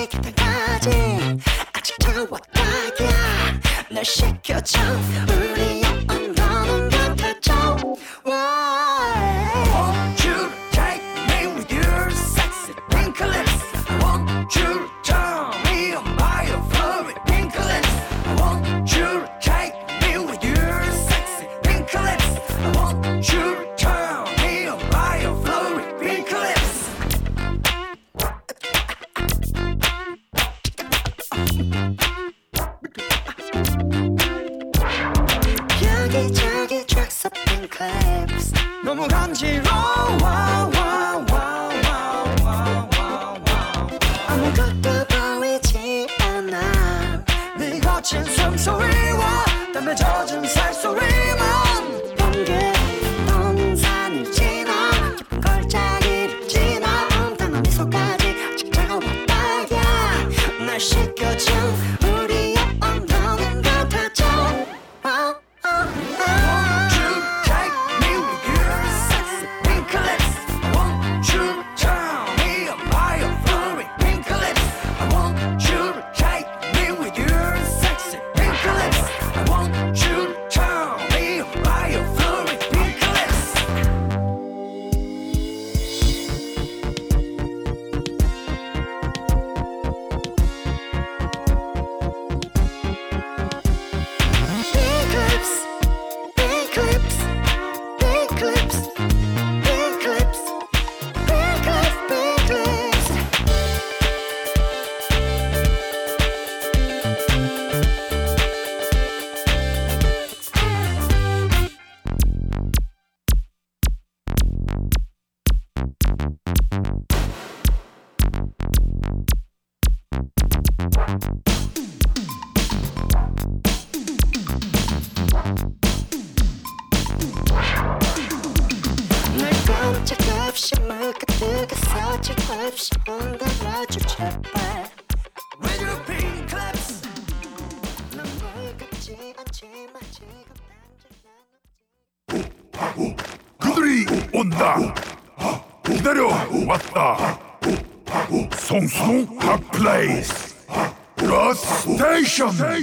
입천장의 0.03 0.09
깃털까지 0.09 0.91
아직 1.73 1.97
차가웠다야. 2.01 3.61
널 3.91 4.05
시켜줘 4.05 4.81
우리의 5.29 6.02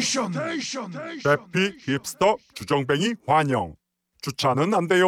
스테이션. 0.10 0.91
대피 1.23 1.77
힙스터 1.86 2.38
주정뱅이 2.56 3.14
환영. 3.27 3.76
주차는 4.22 4.73
안 4.73 4.88
돼요. 4.88 5.07